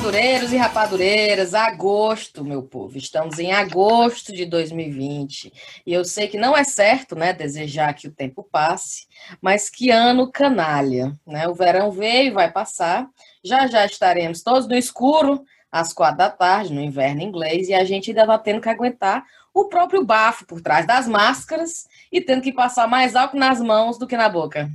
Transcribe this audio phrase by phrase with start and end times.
[0.00, 2.96] rapadureiros e rapadureiras, agosto, meu povo.
[2.96, 5.52] Estamos em agosto de 2020.
[5.84, 9.06] E eu sei que não é certo, né, desejar que o tempo passe,
[9.42, 11.46] mas que ano canalha, né?
[11.48, 13.06] O verão veio e vai passar.
[13.44, 17.84] Já já estaremos todos no escuro às quatro da tarde, no inverno inglês, e a
[17.84, 19.22] gente ainda está tendo que aguentar
[19.52, 23.98] o próprio bafo por trás das máscaras e tendo que passar mais álcool nas mãos
[23.98, 24.70] do que na boca.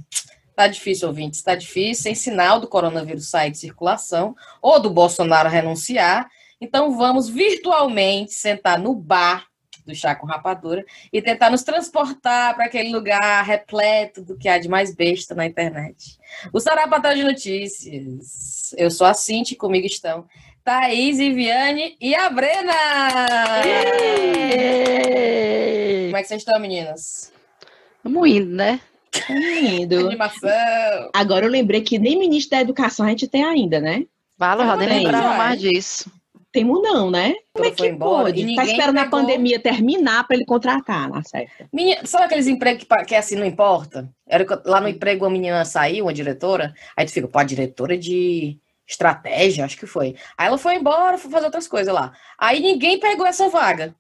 [0.55, 5.50] Tá difícil, ouvintes, está difícil, sem sinal do coronavírus sair de circulação ou do Bolsonaro
[5.50, 6.30] renunciar.
[6.62, 9.45] Então vamos virtualmente sentar no bar
[9.86, 10.84] do chá com rapadura
[11.14, 15.45] e tentar nos transportar para aquele lugar repleto do que há de mais besta na
[15.45, 16.18] internet.
[16.52, 18.73] O Sarapatel de Notícias.
[18.78, 20.26] Eu sou a Cinti, comigo estão
[20.64, 22.73] Thaís, Viviane e a Brena!
[26.06, 27.31] Como é que vocês estão, meninas?
[27.98, 28.80] Estamos indo, né?
[29.30, 30.08] Lindo.
[30.08, 31.09] Animação.
[31.13, 34.05] Agora eu lembrei que nem ministro da educação a gente tem ainda, né?
[34.38, 36.11] Fala, já nem lembrava mais disso.
[36.52, 37.33] Temos não, né?
[37.53, 38.41] Como é foi que embora pode?
[38.41, 39.19] Tá ninguém esperando a pegou.
[39.19, 41.67] pandemia terminar para ele contratar, na certa.
[41.71, 44.09] Menina, sabe aqueles empregos que, que assim não importa?
[44.25, 47.43] Era que lá no emprego uma menina saiu, uma diretora, aí tu fica, pô, a
[47.43, 50.16] diretora de estratégia, acho que foi.
[50.38, 52.13] Aí ela foi embora, foi fazer outras coisas lá.
[52.38, 53.93] Aí ninguém pegou essa vaga.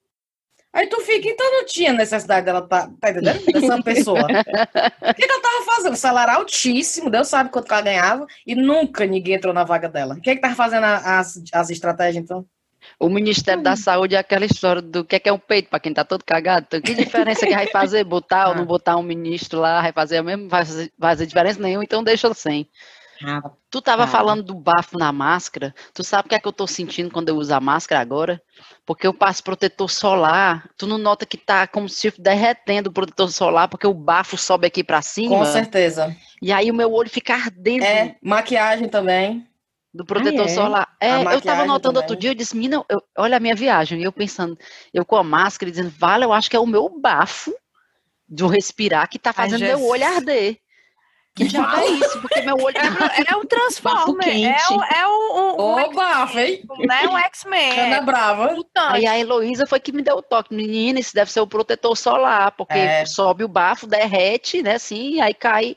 [0.75, 3.45] Aí tu fica, então não tinha necessidade dela, tá, tá entendendo?
[3.45, 4.23] Dessa pessoa.
[4.23, 5.95] O que, que ela tava fazendo?
[5.95, 10.15] Salário altíssimo, Deus sabe quanto que ela ganhava, e nunca ninguém entrou na vaga dela.
[10.15, 12.45] O que que tava fazendo as, as estratégias, então?
[12.99, 15.79] O Ministério da Saúde é aquela história do que é, que é um peito para
[15.79, 16.65] quem tá todo cagado.
[16.67, 18.03] Então, que diferença que vai fazer?
[18.03, 21.25] Botar ou não botar um ministro lá, vai fazer a mesma, vai fazer, vai fazer
[21.25, 22.67] diferença nenhuma, então deixa sem.
[23.69, 24.07] Tu tava Ah.
[24.07, 25.73] falando do bafo na máscara.
[25.93, 28.41] Tu sabe o que é que eu tô sentindo quando eu uso a máscara agora?
[28.85, 30.69] Porque eu passo protetor solar.
[30.77, 34.67] Tu não nota que tá como se derretendo o protetor solar, porque o bafo sobe
[34.67, 35.37] aqui pra cima.
[35.37, 36.15] Com certeza.
[36.41, 39.47] E aí o meu olho fica ardendo É, maquiagem também.
[39.93, 40.49] do protetor é?
[40.49, 40.87] solar.
[40.99, 42.19] É, eu tava notando outro também.
[42.19, 44.01] dia, eu disse, menina, eu- olha a minha viagem.
[44.01, 44.57] E eu pensando,
[44.93, 47.53] eu com a máscara, dizendo, vale, eu acho que é o meu bafo
[48.27, 49.89] do respirar que tá fazendo meu Jesus.
[49.89, 50.57] olho arder.
[51.35, 52.21] Que diabo é isso?
[52.21, 52.77] Porque meu olho.
[52.77, 56.61] É, é o Transformer, é o, é o, o, o Ô, bafo, hein?
[56.63, 57.07] X-Men, né?
[57.09, 57.79] O X-Men.
[57.79, 58.55] Ana É Brava.
[58.77, 60.55] Aí a Heloísa foi que me deu o toque.
[60.55, 63.05] Menina, isso deve ser o protetor solar, porque É.
[63.05, 65.75] sobe o bafo, derrete, né, assim, e aí cai,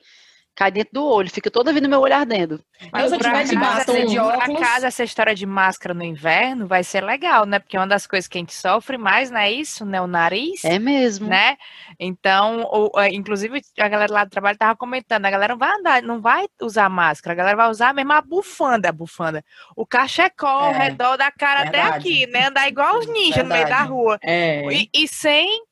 [0.59, 1.31] cai dentro do olho.
[1.31, 2.61] Fica toda vendo meu olho ardendo.
[2.93, 4.61] Mas se eu tiver de batom, essa- de óculos...
[4.61, 7.61] acaso, essa história de máscara no inverno vai ser legal, né?
[7.61, 10.01] Porque é uma das coisas que a gente sofre mais, não é isso, né?
[10.01, 10.65] O nariz.
[10.65, 11.29] É mesmo.
[11.29, 11.57] Né?
[11.99, 15.73] Então, o- é, inclusive, a galera lá do trabalho tava comentando, a galera não vai
[15.79, 19.45] andar, não vai usar máscara, a galera vai usar mesmo a bufanda, a bufanda,
[19.77, 21.97] o cachecol ao É, redor da cara até verdade.
[21.99, 22.49] aqui, né?
[22.49, 24.19] Andar igual os ninjas no meio da rua.
[24.23, 24.65] É.
[24.73, 25.63] E, e sem,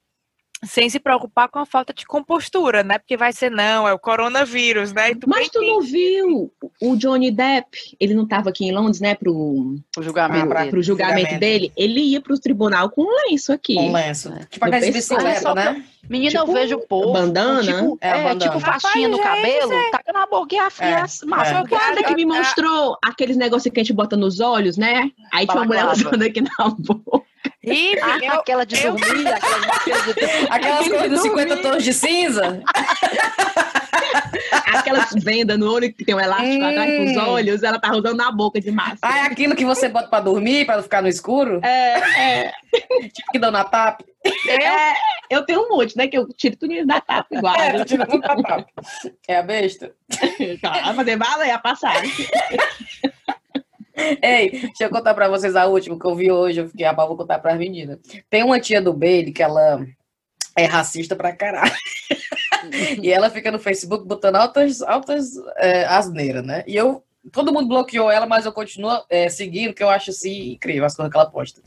[0.67, 2.99] sem se preocupar com a falta de compostura, né?
[2.99, 5.15] Porque vai ser, não, é o coronavírus, né?
[5.15, 7.97] Tu Mas tu não viu o Johnny Depp?
[8.01, 9.15] Ele não estava aqui em Londres, né?
[9.15, 10.71] Pro, O julgamento Ah, pra- dele.
[10.71, 11.41] pro julgamento julgamento.
[11.41, 11.73] dele.
[11.77, 13.75] Ele ia pro tribunal com um lenço aqui.
[13.75, 14.29] Com lenço.
[14.33, 14.45] É.
[14.51, 15.55] Tipo aquelas bicicletas, pescoço.
[15.55, 15.85] né?
[16.09, 17.13] Menina, Tipo, eu vejo o povo.
[17.13, 17.63] bandana?
[17.63, 18.39] Tipo, É, é, bandana.
[18.39, 21.65] tipo faixinha no cabelo, taca na boca e afia É, as máscaras.
[21.65, 21.69] é.
[21.69, 24.39] Foi a Wanda que me Ah, ah, mostrou aqueles negócios que a gente bota nos
[24.39, 25.11] olhos, né?
[25.33, 26.09] Aí tinha uma mulher Balaclava.
[26.17, 27.26] usando aqui na boca.
[27.67, 31.43] Ih, Ah, eu- aquela de eu- dormir, aquelas máscaras de Aquelas coisas dos dormir.
[31.49, 32.63] 50 tons de cinza.
[34.73, 36.69] Aquelas vendas no olho que tem um elástico Hum.
[36.69, 38.99] atrás pros olhos, ela tá usando na boca de máscara.
[39.03, 41.61] Ah, é aquilo que você bota pra dormir, pra não ficar no escuro.
[41.65, 42.53] É, é,
[43.13, 44.05] Tipo que dão na tapa.
[44.49, 44.93] é,
[45.31, 46.07] eu tenho um monte, né?
[46.07, 47.57] Que eu tiro tudo da tapa igual.
[47.57, 48.67] É, tá tirando tudo da tapa.
[49.29, 49.93] É a besta.
[50.63, 52.11] Vai fazer bala e a passagem.
[54.23, 56.61] Ei, deixa eu contar pra vocês a última que eu vi hoje.
[56.61, 57.99] Eu fiquei, ah, mas vou contar pras meninas.
[58.29, 59.85] Tem uma tia do Bailey que ela
[60.57, 61.73] é racista pra caralho.
[63.03, 66.65] e ela fica no Facebook botando altas, altas é, asneiras, né?
[66.67, 67.03] E eu.
[67.33, 70.95] Todo mundo bloqueou ela, mas eu continuo é, seguindo, que eu acho assim incrível as
[70.95, 71.61] coisas que ela posta.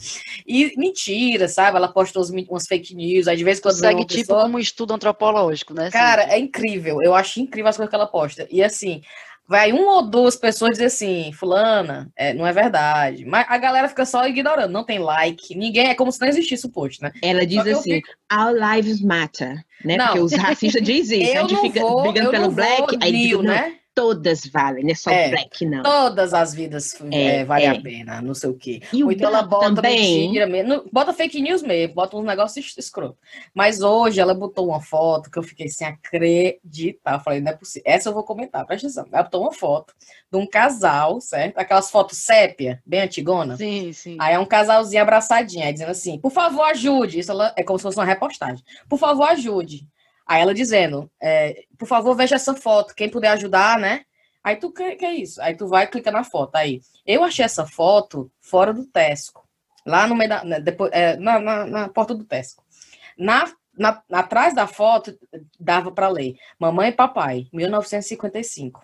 [0.48, 1.76] E mentira, sabe?
[1.76, 4.56] Ela posta mi- umas fake news, aí de vez em quando Segue tipo pessoa- como
[4.56, 5.90] um estudo antropológico, né?
[5.92, 6.32] Cara, assim.
[6.32, 7.04] é incrível.
[7.04, 8.48] Eu acho incrível as coisas que ela posta.
[8.50, 9.02] E assim,
[9.50, 13.26] vai uma ou duas pessoas dizer assim, fulana, é, não é verdade.
[13.26, 16.68] Mas a galera fica só ignorando, não tem like, ninguém, é como se não existisse
[16.68, 17.12] o post, né?
[17.20, 18.00] Ela diz assim,
[18.32, 19.98] our lives matter, né?
[19.98, 20.06] Não.
[20.06, 21.38] Porque os racistas dizem isso.
[21.40, 23.79] A gente fica vou, brigando pelo black, aí né?
[24.00, 25.30] Todas valem, não é só É.
[25.30, 25.84] black, não.
[25.84, 27.70] Todas as vidas É, é, vale é.
[27.70, 28.82] a pena, não sei o quê.
[28.94, 30.22] E o Ou então ela bota também.
[30.28, 30.86] mentira mesmo.
[30.92, 33.18] Bota fake news mesmo, bota uns negócios es- escroto.
[33.54, 37.14] Mas hoje ela botou uma foto que eu fiquei sem acreditar.
[37.16, 37.84] Eu falei, não é possível.
[37.86, 39.06] Essa eu vou comentar, presta atenção.
[39.12, 39.94] Ela botou uma foto
[40.32, 41.58] de um casal, certo?
[41.58, 43.58] Aquelas fotos sépia, bem antigona.
[43.58, 44.18] Sim, sim.
[44.20, 47.20] Aí é um casalzinho abraçadinho, aí dizendo assim, por favor, ajude.
[47.20, 48.64] Isso ela- é como se fosse uma repostagem.
[48.88, 49.88] Por favor, ajude.
[50.30, 52.94] Aí ela dizendo, é, por favor, veja essa foto.
[52.94, 54.06] Quem puder ajudar, né?
[54.44, 55.42] Aí tu quer que é isso?
[55.42, 56.56] Aí tu vai clica na foto.
[56.56, 59.44] Aí, eu achei essa foto fora do Tesco.
[59.84, 60.44] Lá no meio da.
[60.44, 62.64] né, Depois, é, na, na, na porta do Tesco.
[63.18, 65.18] Na, na, atrás da foto,
[65.60, 66.36] dava para ler.
[66.60, 68.84] Mamãe e papai, 1955.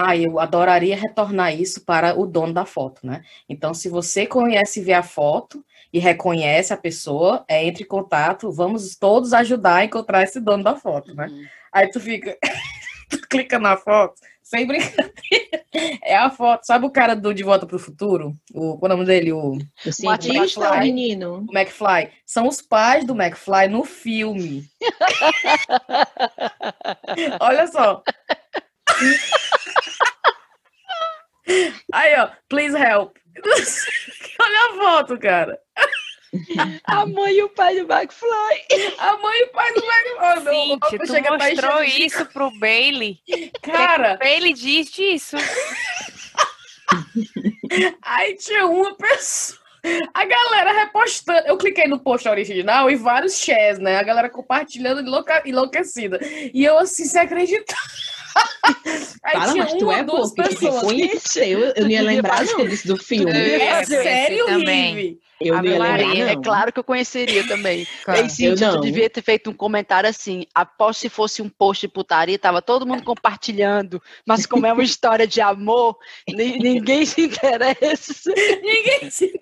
[0.00, 3.20] Ah, eu adoraria retornar isso para o dono da foto, né?
[3.48, 7.86] Então, se você conhece e vê a foto e reconhece a pessoa, é, entre em
[7.88, 11.26] contato, vamos todos ajudar a encontrar esse dono da foto, né?
[11.26, 11.44] Uhum.
[11.72, 12.38] Aí tu fica,
[13.10, 15.10] tu clica na foto, sem brincadeira.
[16.00, 18.36] É a foto, sabe o cara do De Volta para o Futuro?
[18.54, 19.32] O, qual é o nome dele?
[19.32, 20.76] O, O cientista, McFly.
[20.76, 21.44] o menino.
[21.50, 22.10] o McFly.
[22.24, 24.64] São os pais do McFly no filme.
[27.40, 28.00] Olha só.
[31.92, 33.16] Aí, ó, please help.
[34.40, 35.58] Olha a foto, cara.
[36.84, 38.94] A mãe e o pai do McFly.
[38.98, 40.54] A mãe e o pai do McFly.
[40.54, 43.18] Cíntia, tu Chega, tá mostrou enchendo de- isso pro Bailey.
[43.62, 45.36] Cara, O Bailey diz disso.
[48.02, 49.58] Aí tinha uma pessoa.
[50.12, 51.46] A galera repostando.
[51.46, 53.96] Eu cliquei no post original e vários shares, né?
[53.96, 56.18] A galera compartilhando enlouca- enlouquecida.
[56.52, 57.78] E eu assim, sem acreditar.
[59.24, 60.74] Aí Fala, mas tu é duas porque pessoas.
[60.76, 61.60] reconheceu.
[61.76, 63.30] Eu não ia lembrar não disso do filme.
[63.30, 63.62] É.
[63.62, 64.94] É sério, também.
[64.96, 65.20] Rive?
[65.40, 67.86] Eu Ave Maria, É claro que eu conheceria também.
[68.04, 68.80] Cara, Ei, Cíntia, eu tu não.
[68.80, 70.44] devia ter feito um comentário assim.
[70.54, 74.02] Após se fosse um post de putaria, tava todo mundo compartilhando.
[74.26, 75.96] Mas como é uma história de amor,
[76.28, 78.32] ni- ninguém se interessa.
[78.62, 79.38] Ninguém se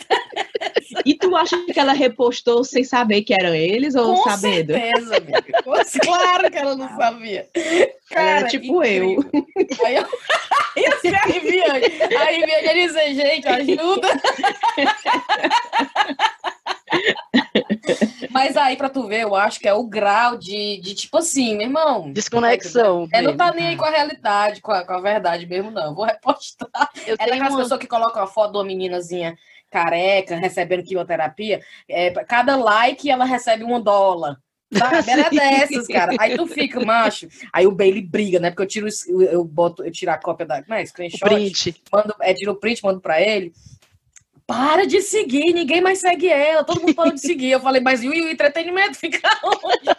[1.05, 4.73] E tu acha que ela repostou sem saber que eram eles ou Com sabendo?
[4.75, 5.63] certeza, amiga.
[6.03, 7.49] Claro que ela não sabia.
[8.11, 9.13] Ela era tipo eu.
[9.13, 9.47] incrível.
[9.85, 10.07] Aí eu.
[10.77, 11.85] E assim, a Riviane.
[12.17, 14.09] A Riviane ia dizer, gente, ajuda.
[18.31, 21.57] Mas aí, pra tu ver, eu acho que é o grau de, de tipo assim,
[21.57, 22.13] meu irmão.
[22.13, 23.09] Desconexão.
[23.13, 25.95] É, não tá nem aí com a realidade, com a, com a verdade mesmo, não.
[25.95, 26.91] Vou repostar.
[27.07, 29.37] Eu É daquelas uma- pessoas que colocam a foto de uma meninazinha
[29.71, 31.61] careca, recebendo quimioterapia.
[31.89, 34.37] É, cada like ela recebe um dólar.
[34.73, 35.11] Sabe?
[35.11, 35.31] Ela é
[35.69, 36.13] dessas, cara.
[36.19, 37.29] Aí tu fica, macho.
[37.53, 38.51] Aí o Bailey briga, né?
[38.51, 38.89] Porque eu tiro,
[39.31, 40.63] eu, boto, eu tiro a cópia da.
[40.69, 41.21] Não é, o screenshot.
[41.21, 41.83] print.
[41.93, 43.53] Mando, é, tiro o print, mando pra ele.
[44.47, 47.51] Para de seguir, ninguém mais segue ela, todo mundo parou de seguir.
[47.51, 49.97] Eu falei, mas e o, entretenimento fica onde?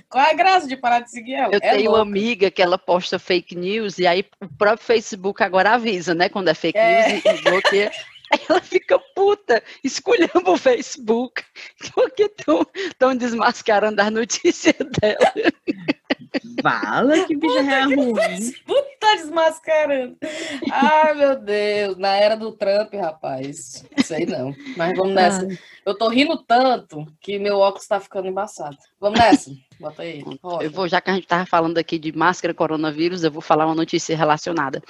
[0.10, 1.54] Qual é a graça de parar de seguir ela?
[1.54, 2.10] Eu É tenho uma louco.
[2.10, 6.28] amiga que ela posta fake news e aí o próprio Facebook agora avisa, né?
[6.28, 7.08] Quando é fake É.
[7.12, 7.90] news e e bloqueia.
[8.32, 11.42] Aí ela fica puta, escolhendo o Facebook,
[11.92, 15.32] porque estão desmascarando as notícias dela.
[16.62, 18.14] Fala que bicha é ruim.
[19.00, 20.16] tá desmascarando.
[20.70, 21.96] Ai, meu Deus.
[21.96, 23.84] Na era do Trump, rapaz.
[24.04, 24.54] Sei não.
[24.76, 25.48] Mas vamos nessa.
[25.84, 28.76] Eu tô rindo tanto que meu óculos tá ficando embaçado.
[29.00, 29.50] Vamos nessa.
[29.80, 30.22] Bota aí.
[30.42, 30.64] Rocha.
[30.64, 33.66] Eu vou, já que a gente estava falando aqui de máscara coronavírus, eu vou falar
[33.66, 34.82] uma notícia relacionada,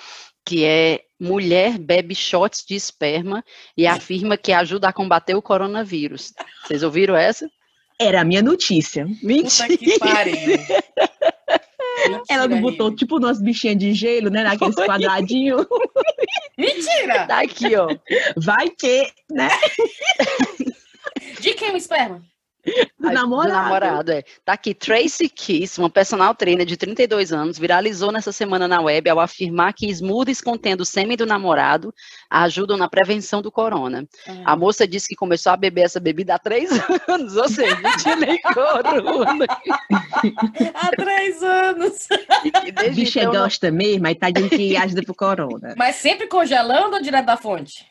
[0.44, 3.44] que é mulher bebe shots de esperma
[3.76, 6.32] e afirma que ajuda a combater o coronavírus.
[6.64, 7.48] Vocês ouviram essa?
[7.98, 9.04] Era a minha notícia.
[9.06, 9.76] Puta Mentira!
[9.76, 10.34] que pariu.
[12.28, 14.42] Ela não botou, tipo, umas bichinhas de gelo, né?
[14.42, 14.86] Naqueles Foi.
[14.86, 15.66] quadradinhos.
[16.56, 17.26] Mentira!
[17.26, 17.88] Tá aqui, ó.
[18.36, 19.48] Vai que, né?
[21.40, 22.22] De quem o esperma?
[22.98, 23.48] Do Ai, namorado.
[23.50, 24.22] Do namorado, é.
[24.44, 29.08] Tá aqui, Tracy Kiss, uma personal trainer de 32 anos, viralizou nessa semana na web
[29.08, 31.94] ao afirmar que smoothies contendo sêmen do namorado
[32.28, 34.06] ajudam na prevenção do corona.
[34.44, 36.70] A moça disse que começou a beber essa bebida há três
[37.08, 39.46] anos, ou seja, não tinha nem corona.
[40.74, 42.08] Há três anos.
[42.94, 45.74] Bicha então, não- gosta mesmo, aí tá dizendo que ajuda pro corona.
[45.76, 47.86] Mas sempre congelando ou direto da fonte?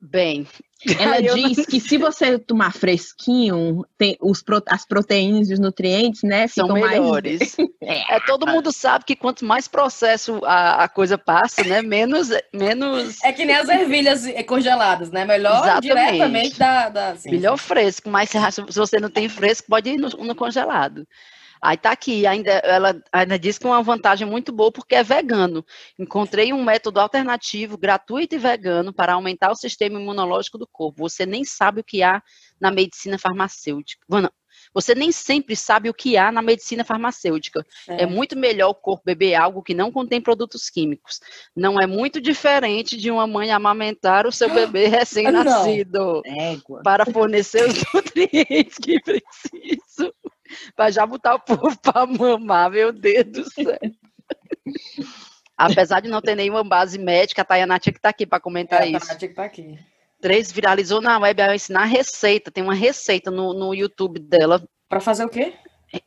[0.00, 0.46] Bem,
[0.98, 5.50] Ela Ai, eu não- diz que se você tomar fresquinho, tem os pro- as proteínas
[5.50, 6.92] e os nutrientes, né, são ficam mais...
[6.98, 7.56] melhores.
[7.82, 8.16] É.
[8.16, 13.22] É, todo mundo sabe que quanto mais processo a, a coisa passa, né, menos, menos
[13.24, 15.24] É que nem as ervilhas congeladas, né?
[15.24, 15.82] Melhor Exatamente.
[15.88, 16.88] diretamente da.
[16.90, 20.34] da sim, Melhor fresco, mas se se você não tem fresco, pode ir no, no
[20.34, 21.06] congelado.
[21.62, 25.02] Aí tá aqui, ainda, ela ainda diz que é uma vantagem muito boa porque é
[25.02, 25.64] vegano.
[25.98, 31.02] Encontrei um método alternativo, gratuito e vegano, para aumentar o sistema imunológico do corpo.
[31.02, 32.22] Você nem sabe o que há
[32.60, 34.06] na medicina farmacêutica.
[34.72, 37.64] Você nem sempre sabe o que há na medicina farmacêutica.
[37.88, 38.06] É.
[38.06, 41.20] muito melhor o corpo beber algo que não contém produtos químicos.
[41.56, 46.22] Não é muito diferente de uma mãe amamentar o seu bebê recém-nascido
[46.82, 49.89] para fornecer os nutrientes que precisam.
[50.76, 53.78] Para já botar o povo para mamar, meu Deus do céu.
[55.56, 58.80] Apesar de não ter nenhuma base médica, a Tayana tinha que estar aqui para comentar
[58.80, 59.06] É, a isso.
[59.08, 59.78] Tati que tá aqui.
[60.20, 62.50] Três viralizou na web a ensinar receita.
[62.50, 64.62] Tem uma receita no, no YouTube dela.
[64.88, 65.54] Pra fazer o quê?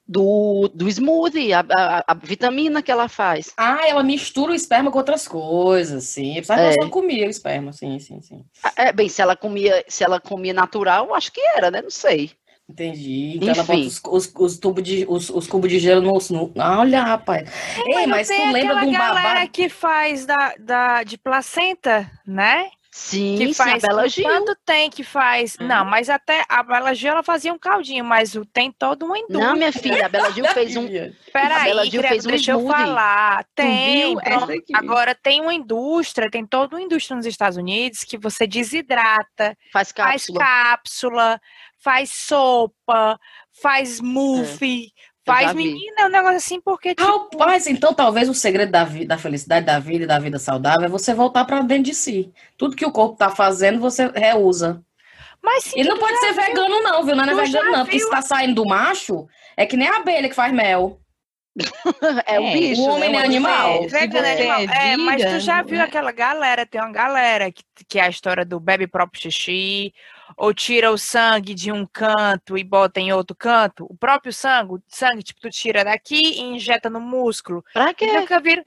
[0.07, 3.51] Do, do smoothie, a, a- a vitamina que ela faz.
[3.57, 6.41] Ah, ela mistura o esperma com outras coisas, sim.
[6.41, 6.73] Sabe que É.
[6.73, 8.45] ela só comia o esperma, sim, sim, sim.
[8.77, 11.81] É, bem, se ela comia, se ela comia natural, acho que era, né?
[11.81, 12.31] Não sei.
[12.69, 13.33] Entendi.
[13.35, 13.87] Então ela bota Enfim.
[13.87, 16.13] os, os, os tubos de, os, os cubos de gelo no.
[16.29, 16.51] no...
[16.57, 17.49] Ah, olha, rapaz.
[17.85, 19.51] Ei, mas tu lembra de aquela um galera babado?
[19.51, 22.69] que faz da, da, de placenta, né?
[22.95, 24.23] Sim, que sim, faz a Bela Gil.
[24.23, 25.65] quanto tem que faz Hum.
[25.65, 29.47] não mas até a Bela Gil ela fazia um caldinho mas tem todo uma indústria
[29.47, 30.85] Não, minha filha, a Bela Gil fez um.
[30.85, 33.47] A Bela Peraí, Gil fez um deixa eu falar.
[33.55, 34.15] Tem,
[34.75, 39.91] agora tem uma indústria, tem toda uma indústria nos Estados Unidos que você desidrata, Faz
[39.91, 41.41] faz cápsula.
[41.83, 43.19] Faz sopa,
[43.61, 44.91] faz smoothie,
[45.25, 45.81] faz já vi.
[45.81, 49.65] menina, é um negócio assim, porque tipo, Rapaz, então talvez o segredo da, da felicidade
[49.65, 52.31] da vida e da vida saudável é você voltar pra dentro de si.
[52.57, 54.83] Tudo que o corpo tá fazendo, você reusa.
[55.41, 57.15] mas sim, E não pode ser vegano, não, viu?
[57.15, 57.85] Não é Tu já vegano, não.
[57.85, 57.99] Porque viu?
[57.99, 60.99] se tá saindo do macho, é que nem a abelha que faz mel.
[62.25, 62.81] É o É, bicho.
[62.81, 63.17] o homem né?
[63.17, 63.87] é Uma animal.
[63.87, 63.89] diferença.
[63.89, 64.61] Vegano você animal.
[64.69, 65.83] é É, mas tu já viu né?
[65.83, 69.93] aquela galera, tem uma galera que, que é a história do bebe próprio xixi,
[70.37, 74.81] ou tira o sangue de um canto e bota em outro canto, o próprio sangue,
[74.87, 77.63] sangue, tipo, tu tira daqui e injeta no músculo.
[77.73, 78.11] Pra quê?
[78.19, 78.63] Nunca viram.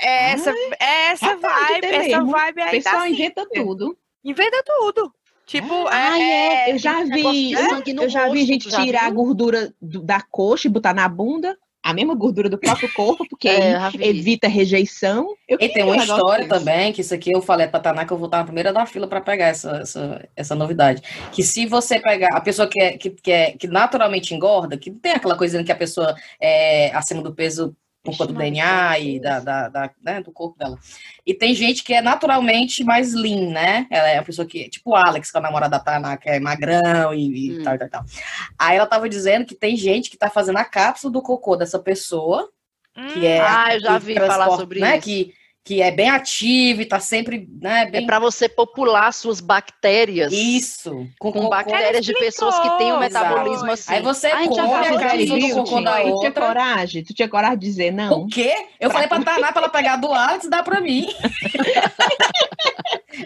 [0.00, 2.30] É essa, é essa Rapaz, vibe, essa mesmo.
[2.30, 3.12] vibe O aí tá pessoal assim.
[3.14, 3.98] inventa tudo.
[4.24, 5.12] Inventa tudo.
[5.44, 8.68] Tipo, Ah, é, é, eu já negócio vi, eu- sangue no eu já vi gente
[8.68, 12.92] tirar a gordura do- da coxa e botar na bunda, a mesma gordura do próprio
[12.92, 15.34] corpo, porque É, evita rejeição.
[15.48, 16.48] Eu E tem uma um história desse.
[16.48, 18.84] também, que isso aqui eu falei pra Taná que eu vou estar na primeira da
[18.84, 21.02] fila para pegar essa, essa, essa novidade.
[21.32, 24.90] Que se você pegar a pessoa que, é, que, que, é, que naturalmente engorda, que
[24.90, 29.20] tem aquela coisa que a pessoa é acima do peso por conta do DNA e
[29.20, 30.78] da, da, da- né, do corpo dela.
[31.26, 33.86] E tem gente que é naturalmente mais lean, né?
[33.90, 36.28] Ela é a pessoa que, tipo o Alex, que é a namorada da Taná, que
[36.28, 37.62] é magrão e, e Hum.
[37.62, 38.04] tal, tal, tal.
[38.58, 41.78] Aí ela tava dizendo que tem gente que tá fazendo a cápsula do cocô dessa
[41.78, 42.48] pessoa,
[43.12, 45.04] que é Ah, eu já vi falar sobre né, isso.
[45.04, 45.34] Que,
[45.68, 48.06] que é bem ativo e tá sempre, né, É bem...
[48.06, 50.32] para você popular suas bactérias.
[50.32, 53.72] Isso, com, Com bactérias de pessoas que têm um explicou, metabolismo exato.
[53.72, 53.92] assim.
[53.92, 54.90] Aí você A gente já come a
[55.26, 56.46] do Viu, cocô da Tu tinha outra.
[56.46, 57.04] coragem?
[57.04, 58.22] Tu tinha coragem de dizer não?
[58.22, 58.54] O quê?
[58.80, 61.06] Eu falei pra Taná pra ela pegar do Alex e dar pra mim.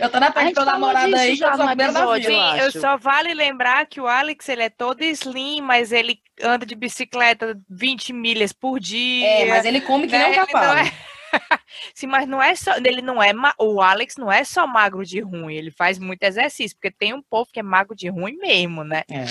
[0.01, 2.29] eu tô na A pega gente teu falou namorado disso aí, já eu no episódio.
[2.29, 2.81] Sim, eu acho.
[2.81, 7.57] só vale lembrar que o Alex ele é todo slim, mas ele anda de bicicleta
[7.71, 9.29] 20 milhas por dia.
[9.29, 10.19] É, mas ele come que né?
[10.19, 10.91] nem um Ele não cavalo.
[11.33, 11.39] É-
[11.95, 12.77] Sim, mas não é só.
[12.77, 13.33] Ele não é.
[13.59, 17.23] O Alex não é só magro de ruim, ele faz muito exercício, porque tem um
[17.23, 19.03] povo que é magro de ruim mesmo, né?
[19.11, 19.25] É,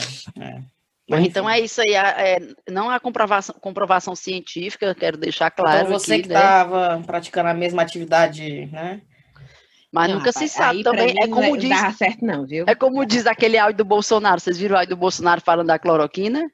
[0.44, 0.62] é.
[1.10, 1.96] Mas então é isso aí.
[1.96, 2.40] a- é,
[2.70, 6.36] não há comprovação, comprovação científica, quero deixar claro Então você aqui, que né?
[6.36, 9.02] tava praticando a mesma atividade, né?
[9.92, 11.08] Mas Não, nunca se rapaz, sabe aí pra também.
[11.08, 12.64] mim É não como diz, certo não, viu?
[12.66, 14.40] é como diz aquele áudio do Bolsonaro.
[14.40, 16.50] Vocês viram o áudio do Bolsonaro falando da cloroquina?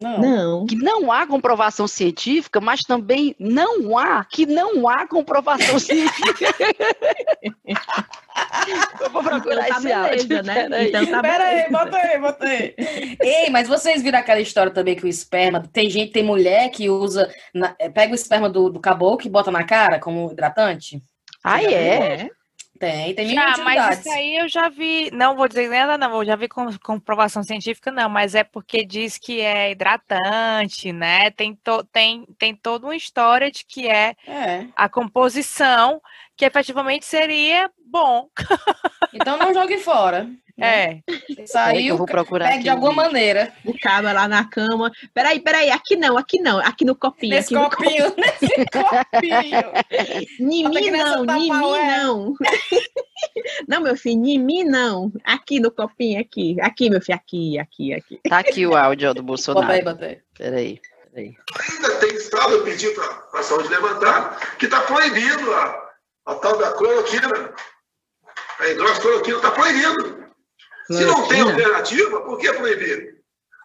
[0.00, 0.18] Não.
[0.20, 0.66] Não.
[0.66, 6.54] Que não há comprovação científica, mas também não há, que não há comprovação científica.
[9.00, 10.28] Eu vou procurar Então tá esse áudio.
[10.28, 10.54] beleza, né?
[10.68, 10.88] peraí.
[10.88, 12.74] Então tá Pera aí, bota aí, bota aí.
[13.20, 15.62] Ei, mas vocês viram aquela história também que o esperma.
[15.72, 17.28] Tem gente, tem mulher que usa.
[17.52, 21.02] na- pega o esperma do, do caboclo e bota na cara como hidratante?
[21.42, 21.72] Ah, é?
[21.72, 22.30] É.
[22.78, 25.10] Tem, tem Já, mas isso aí eu já vi.
[25.12, 26.16] Não vou dizer nada, não.
[26.18, 28.08] Eu já vi com comprovação científica, não.
[28.08, 31.30] Mas é porque diz que é hidratante, né?
[31.32, 34.66] Tem, to, tem, tem toda uma história de que é É.
[34.76, 36.00] a composição,
[36.36, 38.28] que efetivamente seria bom.
[39.12, 40.24] Então não jogue fora.
[40.24, 40.36] né?
[40.60, 40.94] É.
[41.06, 43.52] Que eu Saiu, vou procurar pegue aqui de alguma maneira.
[43.64, 44.90] O cabo lá na cama.
[45.14, 47.34] Peraí, peraí, aqui não, aqui não, aqui no copinho.
[47.34, 50.90] Nesse aqui no copinho, nesse copinho.
[50.90, 52.06] Nessa não, em mim Tupperware.
[52.06, 52.34] não.
[53.68, 55.12] não, meu filho, em mim não.
[55.24, 56.56] Aqui no copinho, aqui.
[56.60, 58.20] Aqui, meu filho, aqui, aqui, aqui.
[58.28, 59.84] Tá aqui o áudio do Bota aí, Bolsonaro.
[59.84, 60.18] bota aí.
[60.36, 60.80] Peraí,
[61.12, 61.36] peraí.
[61.70, 65.90] ainda tem estado, eu pedi para a saúde levantar, que está proibido a,
[66.26, 67.52] a tal da cloroquina.
[68.60, 70.28] A hidroxicloroquina está proibido.
[70.90, 73.18] Se não tem alternativa, por que proibir?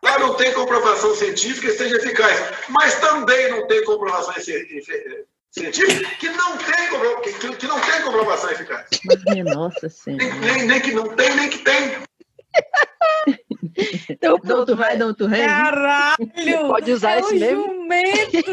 [0.06, 2.38] Ah, não tem comprovação científica que seja eficaz.
[2.70, 4.42] Mas também não tem comprovação ci-
[4.84, 8.88] ci- científica que não tem, que, que- não tem comprovação eficaz.
[9.46, 10.36] Nossa Nem, senhora.
[10.42, 12.04] nem, nem que não tem, nem que tem.
[14.10, 15.46] Então, Doutor vai, doutor rei.
[15.46, 16.68] Caralho!
[16.68, 18.52] Pode usar é esse o mesmo, jumento,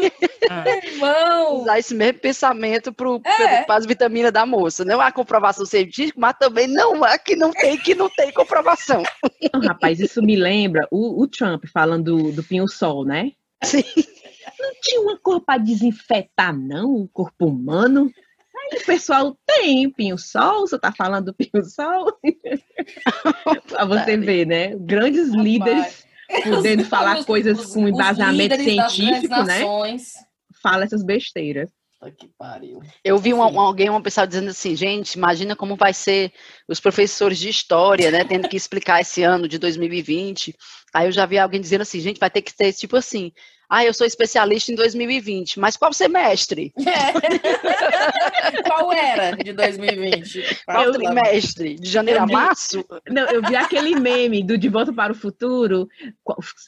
[0.65, 1.61] meu irmão.
[1.61, 3.63] usar esse mesmo pensamento pro, É.
[3.63, 4.83] para as vitaminas da moça.
[4.85, 9.03] Não há comprovação científica, mas também não há que não tem, que não tem comprovação.
[9.53, 13.31] Não, rapaz, isso me lembra o, o Trump falando do, do pinho-sol, né?
[13.63, 13.83] Sim.
[14.59, 18.11] Não tinha uma cor para desinfetar, não, o corpo humano?
[18.73, 22.05] O pessoal tem pinho-sol, você tá falando do pinho-sol?
[23.67, 24.75] pra você ver, né?
[24.79, 25.43] Grandes Rapaz.
[25.43, 26.05] líderes
[26.43, 29.61] podendo falar Os- coisas os- com embasamento científico, né?
[30.61, 31.69] Fala essas besteiras.
[31.99, 32.81] Puta que pariu.
[33.03, 33.57] Eu vi uma- Enfim.
[33.57, 36.31] alguém, uma pessoa dizendo assim, gente, imagina como vai ser
[36.67, 40.55] os professores de história, né, tendo que explicar esse ano de 2020.
[40.93, 43.31] Aí eu já vi alguém dizendo assim, gente, vai ter que ter tipo assim,
[43.73, 46.73] ah, eu sou especialista em 2020, mas qual semestre?
[48.67, 50.61] Qual era de 2020?
[50.65, 51.75] Qual Eu- trimestre?
[51.75, 52.83] De janeiro a março?
[53.09, 55.87] Não, eu vi aquele meme do De Volta para o Futuro.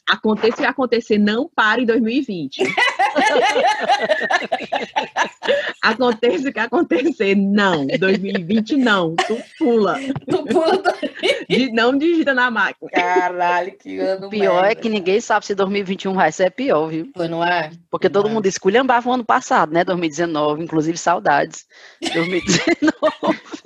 [0.08, 2.64] Aconteça o que acontecer, não para em 2020.
[5.82, 7.86] Aconteça o que acontecer, não.
[7.88, 9.16] 2020 não.
[9.16, 10.00] Tu pula.
[10.30, 10.82] Tu pula.
[11.50, 12.90] Di- Não digita na máquina.
[12.92, 14.82] Caralho, que ano O pior é merda.
[14.82, 17.10] que ninguém sabe se 2021 vai ser pior, viu?
[17.16, 17.72] Foi, não é?
[17.92, 18.32] Porque todo É.
[18.32, 19.84] mundo esculhambava o ano passado, né?
[19.84, 21.66] 2019, inclusive saudades.
[22.14, 22.94] 2019.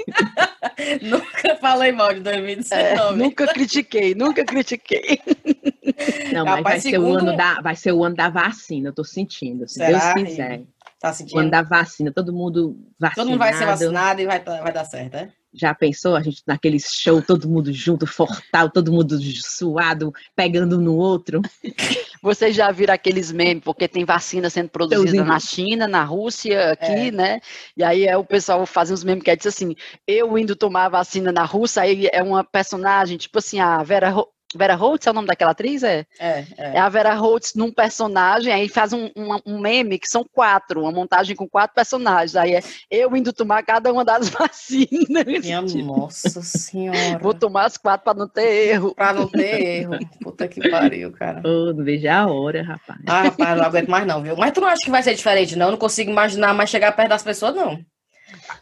[1.01, 3.17] Nunca falei mal de 2019.
[3.17, 5.19] nunca critiquei, nunca critiquei.
[6.33, 8.89] Não, mas Rapaz, vai ser, o segundo- ano da, vai ser o ano da vacina,
[8.89, 9.67] eu tô sentindo.
[9.67, 10.61] Se Será, Deus quiser.
[10.99, 11.49] Tá O ano sentindo?
[11.51, 13.15] da vacina, todo mundo vacinado.
[13.15, 15.29] Todo mundo vai ser vacinado e vai, vai dar certo, é?
[15.57, 16.15] Já pensou?
[16.15, 21.41] A gente naquele show, todo mundo junto, fortal, todo mundo suado, pegando um no outro.
[22.21, 27.07] Vocês já viram aqueles memes, porque tem vacina sendo produzida na China, na Rússia, aqui,
[27.07, 27.11] É.
[27.11, 27.41] né?
[27.75, 30.85] E aí é o pessoal faz uns memes que é diz assim, eu indo tomar
[30.85, 34.13] a vacina na Rússia, aí é uma personagem, tipo assim, a Vera,
[34.55, 35.83] Vera Holtz é o nome daquela atriz?
[35.83, 36.05] É?
[36.19, 36.79] É, É é.
[36.79, 40.91] a Vera Holtz num personagem, aí faz um, um, um meme que são quatro, uma
[40.91, 42.35] montagem com quatro personagens.
[42.35, 45.25] Aí é eu indo tomar cada uma das vacinas.
[45.43, 47.17] Minha nossa senhora.
[47.21, 48.95] Vou tomar as quatro para não ter erro.
[48.95, 49.97] Pra não ter erro.
[50.21, 51.41] Puta que pariu, cara.
[51.45, 52.99] Oh, não vejo a hora, rapaz.
[53.07, 54.37] Ah, rapaz, não aguento mais não, viu?
[54.37, 55.67] Mas tu não acha que vai ser diferente, não?
[55.67, 57.79] Eu não consigo imaginar mais chegar perto das pessoas, não.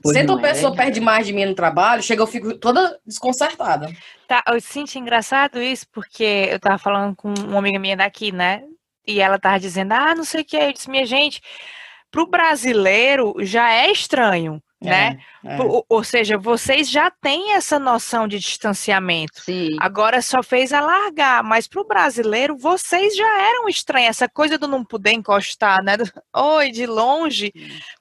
[0.02, 0.54] Pois Senta uma é?
[0.54, 3.92] pessoa perto demais de mim no trabalho, chega eu fico toda desconcertada.
[4.28, 8.64] Tá, eu sinto engraçado isso, porque eu tava falando com uma amiga minha daqui, né?
[9.08, 10.58] E ela tava dizendo, ah, não sei o que.
[10.58, 11.42] Eu disse, minha gente,
[12.12, 15.18] pro brasileiro já é estranho, né?
[15.44, 15.62] É, é.
[15.62, 19.42] Ou, ou seja, vocês já têm essa noção de distanciamento.
[19.42, 19.76] Sim.
[19.80, 24.10] Agora só fez alargar, mas pro brasileiro vocês já eram estranhos.
[24.10, 25.94] Essa coisa do não poder encostar, né?
[26.36, 27.52] Oi, de longe,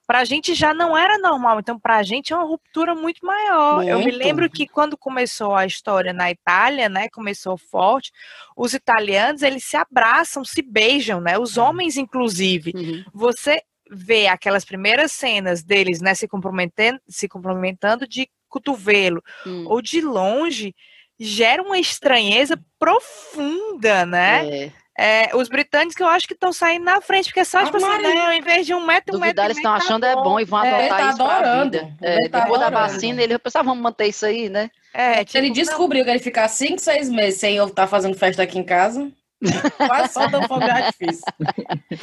[0.05, 1.59] pra gente já não era normal.
[1.59, 3.83] Então, pra gente é uma ruptura muito maior.
[3.83, 4.17] Eu me Muito.
[4.17, 7.07] lembro que quando começou a história na Itália, né?
[7.09, 8.11] Começou forte,
[8.55, 11.37] os italianos eles se abraçam, se beijam, né?
[11.39, 13.03] Os homens, inclusive Uhum.
[13.13, 13.61] você
[13.95, 19.65] vê aquelas primeiras cenas deles, né, se cumprimentando, se cumprimentando de cotovelo Hum.
[19.67, 20.75] ou de longe,
[21.19, 24.47] gera uma estranheza profunda, né?
[24.47, 24.71] É.
[24.97, 27.65] É, os britânicos que eu acho que estão saindo na frente, porque é só, Ah,
[27.65, 30.05] tipo assim, não, em vez de um metro, um metro e eles estão tá achando
[30.05, 31.71] é bom e vão É, adotar ele tá isso pra adorando.
[31.79, 31.93] vida.
[32.01, 32.93] Ele É, tá depois da adorando.
[32.93, 34.71] vacina, ele pensou, vamos manter isso aí, né?
[34.93, 37.87] É, Se ele tipo, não, descobriu que ele ficar 5, 6 meses sem eu estar
[37.87, 39.11] fazendo festa aqui em casa,
[39.77, 41.23] quase só dando fogo de artifício.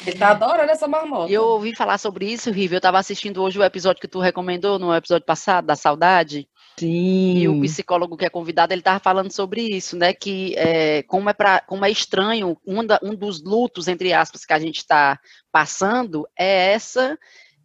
[0.07, 1.31] Ele tá adorando essa marmota.
[1.31, 2.74] E eu ouvi falar sobre isso, Rive.
[2.74, 6.48] Eu estava assistindo hoje o episódio que tu recomendou no episódio passado, da saudade.
[6.81, 7.61] E o Sim.
[7.61, 10.12] psicólogo que é convidado, ele estava falando sobre isso, né?
[10.12, 14.44] Que é, como, é pra, como é estranho, um, da- um dos lutos, entre aspas,
[14.44, 15.18] que a gente está
[15.52, 17.18] passando é essa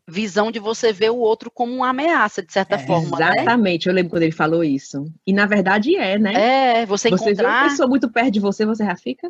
[0.10, 3.32] visão de você ver o outro como uma ameaça, de certa É, forma, né?
[3.38, 5.06] Exatamente, eu lembro quando ele falou isso.
[5.26, 6.34] E na verdade é, né?
[6.34, 7.70] É, você, você vê uma encontrar...
[7.70, 9.30] pessoa muito perto de você, você já fica?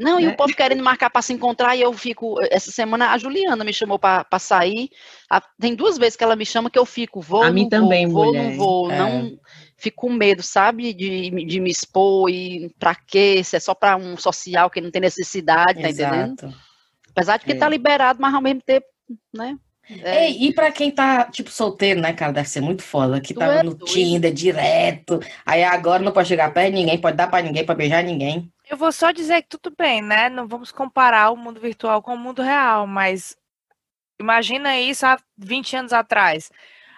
[0.00, 0.32] Não, e né?
[0.32, 2.36] o povo querendo marcar para se encontrar e eu fico.
[2.50, 4.88] Essa semana a Juliana me chamou para sair.
[5.28, 7.70] A- tem duas vezes que ela me chama que eu fico, vou, A mim vou,
[7.70, 8.50] também, vou, mulher.
[8.50, 8.98] não vou, É.
[8.98, 9.38] não.
[9.76, 13.42] Fico com medo, sabe, de, de me expor e pra quê?
[13.44, 16.34] Se é só para um social que não tem necessidade, tá entendendo?
[16.44, 16.54] Exato.
[17.10, 17.56] Apesar de que É.
[17.56, 18.86] tá liberado, mas ao mesmo tempo,
[19.34, 19.56] né?
[20.02, 22.32] É, Ei, e pra quem tá, tipo, solteiro, né, cara?
[22.32, 23.20] Deve ser muito foda.
[23.20, 23.86] Que tava é no doido.
[23.92, 25.18] Tinder direto.
[25.44, 28.48] Aí agora não pode chegar perto de ninguém, pode dar pra ninguém, pode beijar ninguém.
[28.70, 30.28] Eu vou só dizer que tudo bem, né?
[30.28, 33.36] Não vamos comparar o mundo virtual com o mundo real, mas
[34.20, 36.52] imagina isso há 20 anos atrás.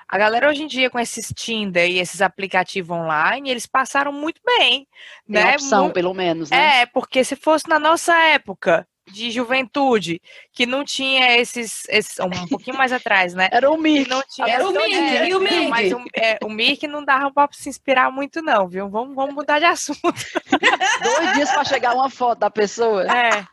[0.07, 4.39] A galera hoje em dia, com esses Tinder e esses aplicativos online, eles passaram muito
[4.45, 4.87] bem,
[5.27, 5.53] tem né?
[5.55, 6.83] opção, Mu- pelo menos, né?
[6.83, 10.21] É, porque se fosse na nossa época de juventude,
[10.53, 13.49] que não tinha esses, esses um pouquinho mais atrás, né?
[13.51, 14.09] Era o Que Mir.
[14.09, 15.69] não tinha Era o essa- Mirk, é, e o não, Mirk?
[15.69, 18.89] Mas o, é, o Mirk não dava pra se inspirar muito, não, viu?
[18.89, 20.01] Vamos, vamos mudar de assunto.
[21.03, 23.05] Dois dias para chegar uma foto da pessoa.
[23.11, 23.45] É.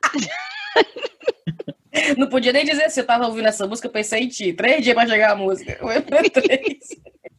[2.17, 4.53] Não podia nem dizer se eu tava ouvindo essa música, eu pensei em ti.
[4.53, 5.77] Três dias pra chegar a música.
[5.81, 6.77] Eu três.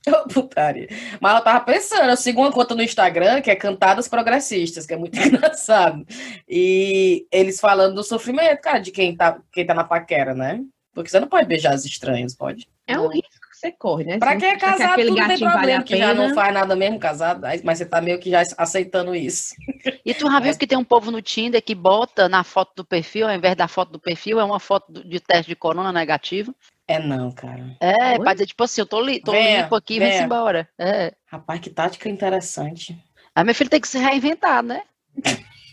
[0.33, 0.89] Putaria.
[1.21, 4.95] Mas eu tava pensando, eu sigo uma conta no Instagram que é Cantadas Progressistas, que
[4.95, 6.05] é muito engraçado.
[6.49, 10.61] E eles falando do sofrimento, cara, de quem tá, quem tá na paquera, né?
[10.93, 12.69] Porque você não pode beijar os estranhos, pode?
[12.87, 14.19] É um risco que você corre, né?
[14.19, 16.75] Pra quem é casado, aquele tudo tem vale problema, a que já não faz nada
[16.75, 19.55] mesmo casado, mas você tá meio que já aceitando isso.
[20.05, 22.85] E tu já viu que tem um povo no Tinder que bota na foto do
[22.85, 26.55] perfil, ao invés da foto do perfil, é uma foto de teste de corona negativo?
[26.91, 27.77] É não, cara.
[27.81, 28.19] É, Oi?
[28.19, 30.69] pra dizer, tipo assim, eu tô, li, tô limpo aqui, vem-se embora.
[30.77, 31.13] É.
[31.27, 32.99] Rapaz, que tática interessante.
[33.35, 34.83] Aí meu filho tem que se reinventar, né?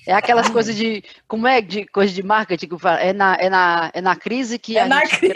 [0.06, 1.04] É aquelas coisas de.
[1.28, 1.60] Como é?
[1.60, 3.00] De coisa de marketing que eu falo?
[3.00, 5.34] É na, é na, é na crise que É a na gente cre-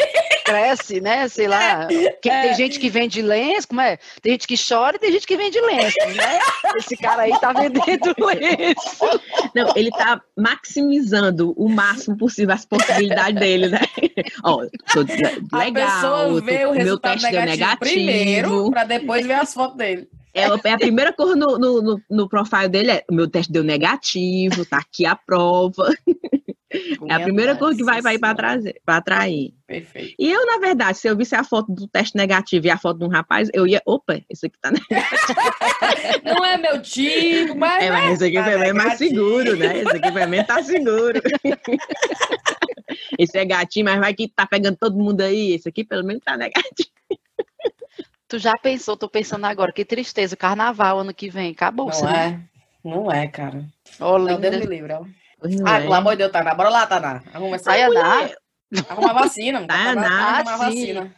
[0.52, 1.28] cresce, né?
[1.28, 1.88] Sei lá.
[2.22, 2.42] Que- É.
[2.44, 3.98] Tem gente que vende lenço, como é?
[4.22, 6.40] Tem gente que chora e tem gente que vende lenço, né?
[6.78, 9.22] Esse cara aí tá vendendo lenço.
[9.56, 13.80] Não, ele tá maximizando o máximo possível as possibilidades dele, né?
[14.44, 18.50] Ó, tô le- A legal, pessoa tô- vê o meu resultado teste deu negativo, primeiro,
[18.50, 18.72] negativo.
[18.72, 20.08] pra depois ver as fotos dele.
[20.34, 23.28] É, a- é a primeira coisa no, no, no, no profile dele é o meu
[23.30, 25.90] teste deu negativo, tá aqui a prova.
[27.10, 29.54] É a primeira coisa que vai, vai para trazer, para atrair.
[29.68, 30.16] Perfeito.
[30.18, 33.00] E eu, na verdade, se eu visse a foto do teste negativo e a foto
[33.00, 35.40] de um rapaz, eu ia, opa, esse aqui tá negativo.
[36.24, 37.84] Não é meu tipo, mas.
[37.84, 39.78] É, mas esse aqui tá pelo menos é mais seguro, né?
[39.80, 41.22] Esse aqui pelo menos tá seguro.
[43.18, 45.54] Esse é gatinho, mas vai que tá pegando todo mundo aí.
[45.54, 46.90] Esse aqui pelo menos tá negativo.
[48.28, 51.90] Tu já pensou, tô pensando agora, que tristeza, carnaval ano que vem, acabou.
[51.90, 52.40] Não é?
[52.84, 53.66] Não é, cara.
[54.00, 54.40] Ó, Não.
[54.40, 54.94] Deus me livre.
[54.94, 55.04] ó.
[55.44, 55.82] Não Ah, é.
[55.82, 56.54] pelo amor de Deus, Taná.
[56.54, 57.24] Bora lá, Taná.
[57.34, 58.30] Arruma essa Saia da.
[58.90, 59.66] Arruma a vacina.
[59.68, 60.08] Taná,
[60.40, 60.58] Arruma a sim.
[60.66, 61.16] vacina.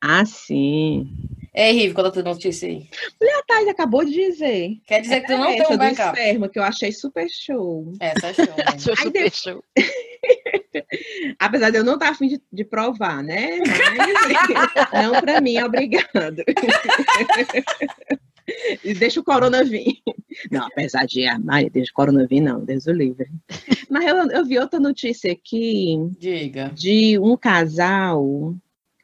[0.00, 1.08] Ah, sim.
[1.54, 2.88] Ei, Rive, conta tua notícia aí.
[3.22, 4.70] A Thais acabou de dizer.
[4.86, 6.18] Quer dizer que tu não tem Essa um backup.
[6.18, 7.92] esperma, que eu achei super show.
[8.00, 8.46] Essa é show.
[8.46, 8.64] né?
[8.74, 9.64] Achou Aí super show.
[11.38, 13.58] Apesar de eu não estar afim de, de provar, né?
[14.92, 16.42] Mas não pra mim, obrigado.
[18.98, 19.98] Deixa o corona vir.
[20.50, 23.28] Não, apesar de, ah, Maria, deixa o corona vir, não, Deus o livre.
[23.90, 28.54] Mas eu, eu vi outra notícia aqui Diga, de um casal.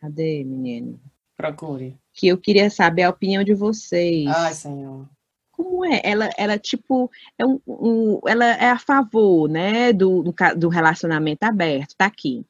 [0.01, 1.01] Cadê, menino?
[1.39, 1.97] procure.
[2.13, 4.27] Que eu queria saber a opinião de vocês.
[4.27, 5.09] Ai, senhor.
[5.53, 6.01] Como é?
[6.05, 11.95] Ela, ela tipo, é um, um- ela é a favor, né, do, do, relacionamento aberto.
[11.97, 12.45] Tá aqui.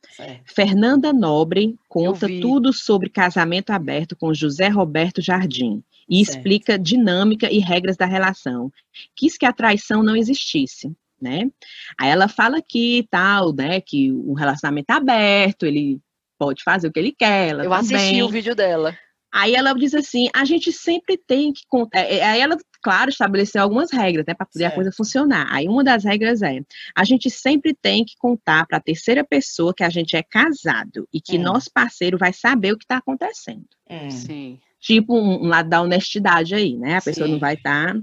[0.45, 6.37] Fernanda Nobre conta tudo sobre casamento aberto com José Roberto Jardim e Certo.
[6.39, 8.71] explica dinâmica e regras da relação.
[9.17, 11.51] Quis que a traição não existisse, né?
[11.99, 16.01] Aí ela fala aqui tal, né, que um relacionamento aberto, ele
[16.39, 18.23] pode fazer o que ele quer, ela Eu assisti também.
[18.23, 18.97] o vídeo dela.
[19.31, 21.99] Aí ela diz assim: a gente sempre tem que contar.
[21.99, 24.75] é, é, Aí ela, claro, estabeleceu algumas regras, né, para poder a Certo.
[24.77, 25.47] coisa funcionar.
[25.53, 26.61] Aí uma das regras é:
[26.97, 31.07] a gente sempre tem que contar para a terceira pessoa que a gente é casado
[31.13, 31.43] e que Hum.
[31.43, 33.67] nosso parceiro vai saber o que está acontecendo.
[33.91, 34.11] Hum.
[34.11, 34.61] Sim.
[34.81, 36.99] Tipo um, um lado da honestidade aí, né?
[36.99, 37.33] A pessoa Sim.
[37.33, 37.97] não vai estar.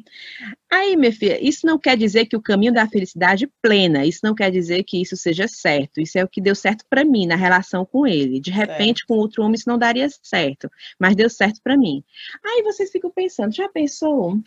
[0.69, 4.35] Aí, minha filha, isso não quer dizer que o caminho da felicidade plena, isso não
[4.35, 6.01] quer dizer que isso seja certo.
[6.01, 8.41] Isso é o que deu certo para mim na relação com ele.
[8.41, 12.03] De repente, com outro homem, isso não daria certo, mas deu certo para mim.
[12.43, 14.38] Aí vocês ficam pensando, já pensou?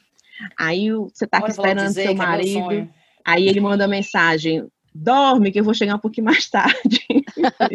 [0.58, 2.94] Aí você tá aqui esperando seu é marido, sonho.
[3.24, 4.66] aí ele manda mensagem.
[5.00, 7.06] Dorme, que eu vou chegar um pouquinho mais tarde.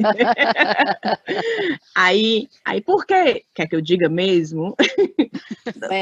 [1.95, 3.43] aí, aí, por quê?
[3.53, 4.75] Quer que eu diga mesmo?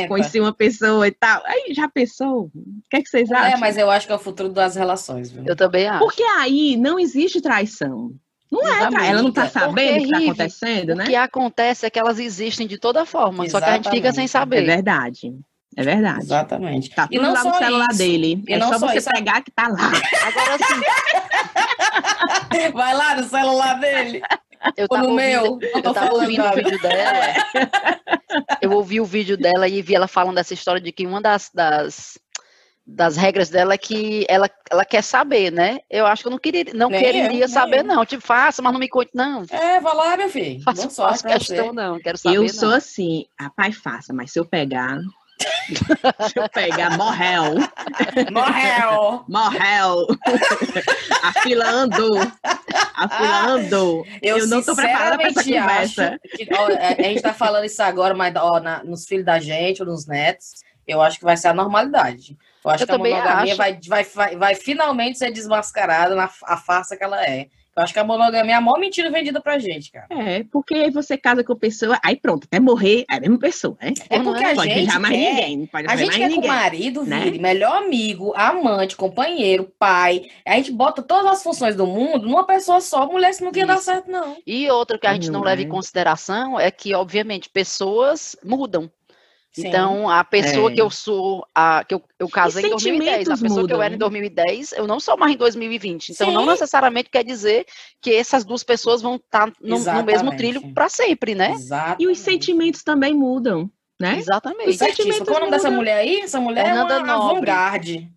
[0.07, 1.41] Conheci uma pessoa e tal.
[1.45, 2.49] Aí já pensou?
[2.55, 3.53] O que, é que vocês acham?
[3.53, 5.43] É, mas eu acho que é o futuro das relações, viu?
[5.45, 5.99] Eu também acho.
[5.99, 8.11] Porque aí não existe traição.
[8.51, 8.95] Não é, Exatamente.
[8.97, 11.05] tra- ela não tá Porque, sabendo o que está acontecendo, O né?
[11.05, 14.25] que acontece é que elas existem de toda forma, só que a gente fica sem
[14.25, 14.25] Exatamente.
[14.25, 14.65] É saber.
[14.65, 15.33] verdade.
[15.77, 16.19] É verdade.
[16.21, 16.89] Exatamente.
[16.89, 17.97] Tá E tudo não lá no celular isso.
[17.97, 18.43] dele.
[18.47, 19.09] E é não só só você isso.
[19.09, 19.91] pegar que tá lá.
[20.27, 20.81] Agora sim,
[22.73, 24.21] Vai lá no celular dele.
[24.77, 25.59] eu tava no ouvindo, meu.
[25.75, 27.33] Eu tava falando ouvindo o vídeo dela.
[28.61, 31.49] Eu ouvi o vídeo dela e vi ela falando dessa história de que uma das,
[31.53, 32.17] das,
[32.87, 35.79] das regras dela é que ela, ela quer saber, né?
[35.89, 37.83] Eu acho que eu não queria, não Nem queria eu, saber, eu.
[37.83, 38.05] não.
[38.05, 39.43] Tipo, faça, mas não me conte, não.
[39.49, 40.61] É, vai lá, meu filho.
[40.63, 41.71] Faço, faço questão, você.
[41.73, 41.99] não.
[41.99, 42.49] Quero saber, Eu não.
[42.49, 44.97] sou assim, rapaz, faça, mas se eu pegar.
[45.41, 47.55] Se eu pegar, morreu.
[48.31, 49.23] Morreu.
[49.27, 50.07] Morreu!
[51.23, 52.19] a fila andou.
[52.95, 54.05] A fila andou.
[54.21, 56.19] Eu, não tô preparada para essa sinceramente conversa.
[56.35, 59.39] que, ó, a, a gente tá falando isso agora, mas ó, na- nos filhos da
[59.39, 62.37] gente, ou nos netos, eu acho que vai ser a normalidade.
[62.63, 63.57] Eu acho Eu que a também monogamia acho.
[63.57, 67.47] vai, vai, vai, vai finalmente ser desmascarada na a farsa que ela é.
[67.75, 70.07] Eu acho que a monogamia é a maior mentira vendida pra gente, cara.
[70.09, 73.39] É, porque aí você casa com a pessoa, aí pronto, até morrer, é a mesma
[73.39, 73.93] pessoa, né?
[74.09, 74.51] É Não porque é?
[74.51, 76.47] a pode gente beijar mais quer, ninguém, não pode A gente mais quer que o
[76.47, 77.19] marido né?
[77.21, 80.25] vire melhor amigo, amante, companheiro, pai.
[80.45, 83.07] A gente bota todas as funções do mundo numa pessoa só.
[83.07, 84.35] Mulher, isso não ia dar certo, não.
[84.45, 85.65] E outra que a gente não, Não leva é.
[85.65, 88.91] em consideração é que, obviamente, pessoas mudam.
[89.53, 89.67] Sim.
[89.67, 90.75] Então, a pessoa É.
[90.75, 93.77] que eu sou, a, que eu, eu casei em 2010, a sentimentos pessoa que eu
[93.77, 93.83] mudam.
[93.83, 96.09] era em 2010, eu não sou mais em 2020.
[96.13, 96.49] Então, não Sim.
[96.51, 97.65] necessariamente quer dizer
[98.01, 100.37] que essas duas pessoas vão estar no, no mesmo Exatamente.
[100.37, 101.51] trilho para sempre, né?
[101.51, 102.01] Exato.
[102.01, 104.17] E os sentimentos também mudam, né?
[104.19, 104.73] Exatamente.
[104.77, 105.25] Certíssimo.
[105.25, 105.77] Qual é o nome dessa mudam.
[105.79, 106.21] mulher aí?
[106.21, 107.31] Essa mulher Fernanda é uma Nobre.
[107.51, 108.09] avant-garde.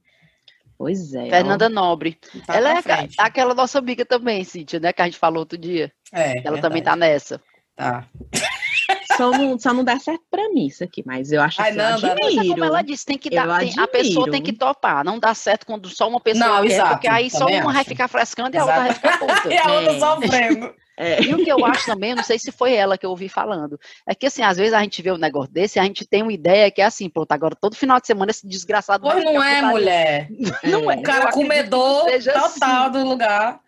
[0.78, 1.24] Pois é.
[1.26, 1.30] ó.
[1.30, 2.16] Fernanda Nobre.
[2.46, 3.16] Tá ela é frente.
[3.18, 4.92] aquela nossa amiga também, Cíntia, né?
[4.92, 5.92] Que a gente falou outro dia.
[6.12, 6.84] É, Ela também verdade.
[6.84, 7.40] tá nessa.
[7.76, 8.06] Tá.
[9.16, 11.78] Só não, só não dá certo pra mim isso aqui, mas eu acho Ai, assim,
[11.78, 12.00] não, eu não.
[12.00, 12.64] Mas é como admiro.
[12.64, 14.42] ela disse, tem que dar, tem- a pessoa tem admiro.
[14.44, 15.04] que topar.
[15.04, 17.76] Não dá certo quando só uma pessoa Não, quer, exato, porque aí só uma vai
[17.80, 17.88] acho.
[17.88, 19.48] ficar frescando e a outra vai ficar puta.
[19.52, 19.98] E a outra É.
[20.00, 20.74] sofrendo.
[20.96, 21.20] É.
[21.24, 23.28] E o que eu acho também, eu não sei se foi ela que eu ouvi
[23.28, 23.76] falando,
[24.08, 26.22] é que assim, às vezes a gente vê um negócio desse e a gente tem
[26.22, 29.24] uma ideia que é assim, pronto, agora todo final de semana esse desgraçado vai Pois
[29.24, 30.28] não ficar é, mulher.
[30.62, 30.94] Não é.
[30.94, 32.44] O cara que comedor total
[32.84, 32.90] assim.
[32.92, 33.58] do lugar.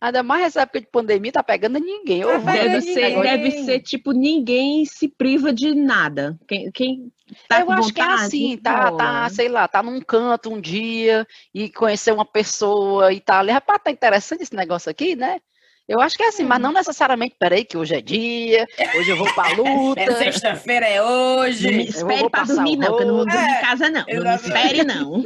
[0.00, 2.22] Ainda mais essa época de pandemia, tá pegando ninguém.
[2.22, 3.22] Tá Deve ser, ninguém.
[3.22, 6.38] deve ser tipo, ninguém se priva de nada.
[6.46, 7.12] Quem, quem
[7.48, 9.28] tá eu com acho que é vontade, assim, tá, tá, rola.
[9.30, 13.46] sei lá, tá num canto um dia e conhecer uma pessoa e tal.
[13.46, 15.40] Rapaz, tá interessante esse negócio aqui, né?
[15.88, 18.66] Eu acho que é assim, mas não necessariamente, peraí, que hoje é dia,
[18.98, 20.00] hoje eu vou pra luta.
[20.00, 21.66] É sexta-feira, é hoje.
[21.70, 23.60] Não me eu espere vou pra dormir, não, porque eu não vou dormir É, em
[23.60, 24.04] casa, não.
[24.08, 25.24] Não me espere, não.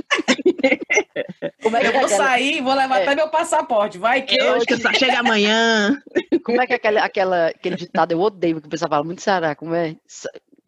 [1.62, 3.02] Como é que Eu é vou aquela, sair, vou levar É.
[3.04, 3.96] até meu passaporte.
[3.98, 5.96] Vai que Eu acho que eu só chego amanhã.
[6.44, 9.22] como é, que é aquela, aquela, aquele ditado, eu odeio, que o pessoal fala muito
[9.22, 9.96] Ceará, como é?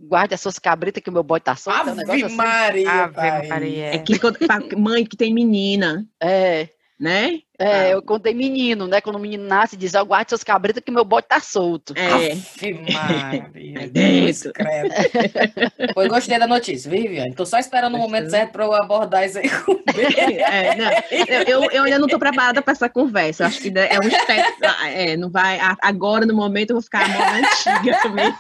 [0.00, 2.34] Guarde as suas cabritas que o meu bode tá solto, é um Ave assim.
[2.34, 3.46] Maria, Ave pai.
[3.46, 3.94] Maria.
[3.94, 4.38] É que quando-
[4.76, 6.68] mãe que tem menina, É,
[7.02, 7.40] né?
[7.58, 7.88] é, Ah.
[7.90, 9.00] eu contei menino, né?
[9.00, 11.94] Quando o menino nasce, diz, ó, guarde suas cabritas que meu bode tá solto.
[11.96, 12.32] É.
[12.32, 13.80] Ave Maria.
[13.80, 14.52] Aí Deus dentro.
[16.08, 17.34] gostei da notícia, viu, Viviane?
[17.34, 19.80] Tô só esperando o momento certo pra eu abordar isso aí com.
[19.92, 20.90] É, não,
[21.48, 23.44] eu, eu- eu ainda não tô preparada para essa conversa.
[23.44, 24.52] Eu acho que é um step.
[24.86, 25.58] É, não vai.
[25.82, 28.34] Agora, no momento, eu vou ficar a moda antiga também.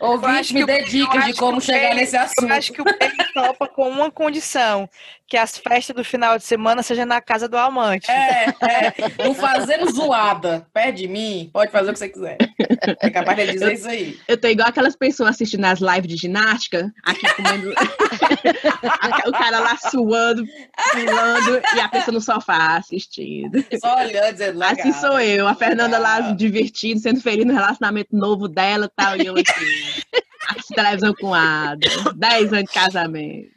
[0.00, 2.42] Ouvinte, me que dê dicas de que como chegar Pedro- nesse assunto.
[2.42, 4.88] Eu acho que o Pedro topa com uma condição,
[5.26, 8.10] que as festas do final de semana seja na casa do amante.
[8.10, 9.24] É, é.
[9.24, 10.66] Não fazendo zoada.
[10.72, 12.38] Perto de mim, pode fazer o que você quiser.
[13.00, 14.18] É capaz de dizer isso aí.
[14.26, 17.70] Eu tô igual aquelas pessoas assistindo as lives de ginástica, aqui comendo.
[19.26, 20.44] o cara lá suando,
[20.92, 23.64] pulando, e a pessoa no sofá assistindo.
[23.80, 24.72] Só olhando, dizendo legal.
[24.72, 26.36] Assim sou eu, a Fernanda lá Legal.
[26.36, 29.44] divertindo, sendo feliz no relacionamento novo dela e tal, e eu aqui.
[30.50, 31.74] assistindo televisão com a
[32.16, 33.50] 10 anos de casamento.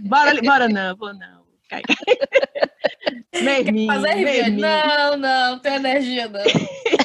[0.00, 1.33] Bora, bora não, vou não.
[3.42, 4.60] Merminho, Fazer merminho.
[4.60, 6.40] Não, não, não tem energia, não.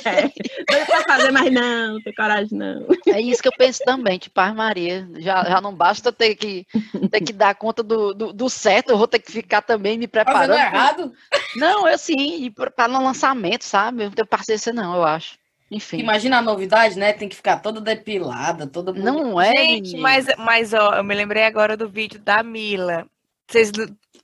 [0.69, 2.85] Não pra fazer, mas não, não tem coragem não.
[3.07, 6.65] É isso que eu penso também, tipo, ai Maria, já, já não basta ter que,
[7.11, 10.07] ter que dar conta do, do, do certo, eu vou ter que ficar também me
[10.07, 10.53] preparando.
[10.53, 11.13] Fazendo errado.
[11.55, 14.03] Não, eu assim, para no lançamento, sabe?
[14.03, 15.37] Eu não tenho paciência não, eu acho.
[15.71, 15.97] Enfim.
[15.97, 17.11] Imagina a novidade, né?
[17.11, 20.01] Tem que ficar toda depilada, toda Não é, Gente, menino.
[20.01, 23.07] mas, mas ó, eu me lembrei agora do vídeo da Mila.
[23.49, 23.71] Vocês,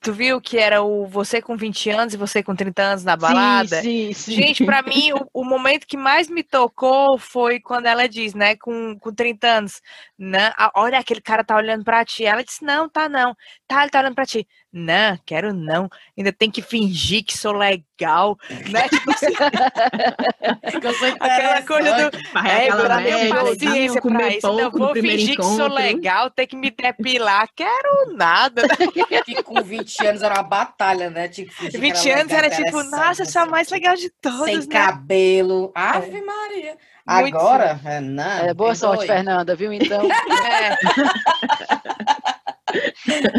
[0.05, 3.15] tu viu que era o você com 20 anos e você com 30 anos na
[3.17, 3.81] balada?
[3.81, 4.31] Sim, sim, sim.
[4.33, 8.55] Gente, pra mim, o, o momento que mais me tocou foi quando ela diz, né,
[8.55, 9.81] com, com 30 anos,
[10.17, 12.23] né, "Ah, olha, aquele cara tá olhando pra ti.
[12.23, 13.35] Ela disse, não, tá não.
[13.67, 14.47] Tá, ele tá olhando pra ti.
[14.71, 15.89] Não, quero não.
[16.17, 18.37] Ainda tem que fingir que sou legal,
[18.69, 18.87] né?
[18.89, 19.25] Tipo assim,
[21.19, 24.47] aquela coisa do, Vai é, eu não tenho paciência pra isso.
[24.47, 25.73] Não, pouco vou fingir que sou encontro.
[25.75, 27.47] legal, ter que me depilar.
[27.55, 28.63] Quero nada.
[29.25, 31.27] que com 20 anos era uma batalha, né?
[31.27, 33.69] Tinha que fingir que 20 anos legal, era tipo, nossa, eu sou a não mais
[33.69, 34.65] legal de todas, Sem né?
[34.67, 35.71] cabelo.
[35.75, 36.77] Ave Maria.
[37.07, 38.49] Muito Agora, é.
[38.49, 39.71] É, boa sorte, Fernanda, viu?
[39.71, 40.07] Então,
[40.45, 40.75] É.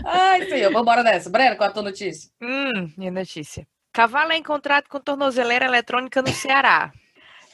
[0.05, 1.29] Ai, senhor, vambora nessa.
[1.29, 2.31] Breno, qual a tua notícia?
[2.41, 3.67] Hum, minha notícia.
[3.93, 6.93] Cavalo é encontrado com tornozeleira eletrônica no Ceará.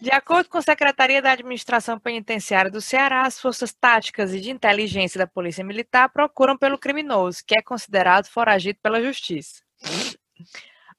[0.02, 4.50] De acordo com a Secretaria da Administração Penitenciária do Ceará, as forças táticas e de
[4.50, 9.62] inteligência da Polícia Militar procuram pelo criminoso, que é considerado foragido pela Justiça.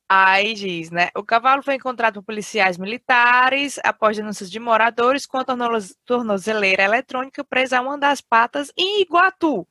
[0.08, 1.10] Aí diz, né?
[1.18, 6.84] O cavalo foi encontrado por policiais militares após denúncias de moradores com a tornoz- tornozeleira
[6.84, 9.68] eletrônica presa a uma das patas em Iguatu.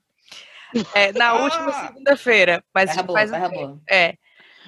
[0.94, 1.86] É, na última Ah!
[1.86, 2.62] segunda-feira.
[2.74, 3.80] Mas Terra boa, faz um.
[3.88, 4.18] É.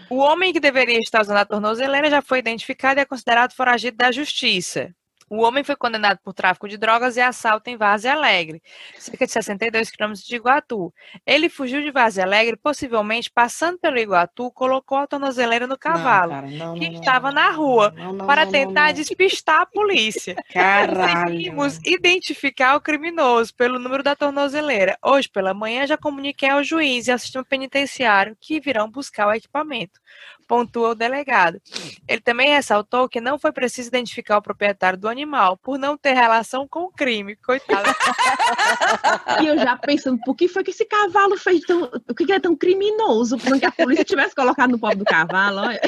[0.09, 3.97] O homem que deveria estar usando a tornozeleira já foi identificado e é considerado foragido
[3.97, 4.95] da justiça.
[5.29, 8.63] O homem foi condenado por tráfico de drogas e assalto em Várzea Alegre,
[8.99, 10.93] cerca de 62 quilômetros de Iguatu.
[11.27, 16.41] Ele fugiu de Várzea Alegre, possivelmente passando pelo Iguatu, colocou a tornozeleira no cavalo, Não,
[16.41, 17.95] cara, não, que não, estava na rua,
[18.27, 20.37] para tentar despistar a polícia.
[20.53, 21.25] Caralho.
[21.25, 24.97] Conseguimos identificar o criminoso pelo número da tornozeleira.
[25.03, 29.33] Hoje pela manhã já comuniquei ao juiz e ao sistema penitenciário que virão buscar o
[29.33, 30.01] equipamento,
[30.45, 31.61] pontua o delegado.
[32.07, 36.13] Ele também ressaltou que não foi preciso identificar o proprietário do animal, por não ter
[36.13, 37.85] relação com o crime, coitado.
[39.43, 41.89] E eu já pensando, por que foi que esse cavalo fez tão.
[41.89, 43.37] Por que é tão criminoso?
[43.39, 45.61] Porque a polícia tivesse colocado no pobre do cavalo.
[45.61, 45.81] Olha.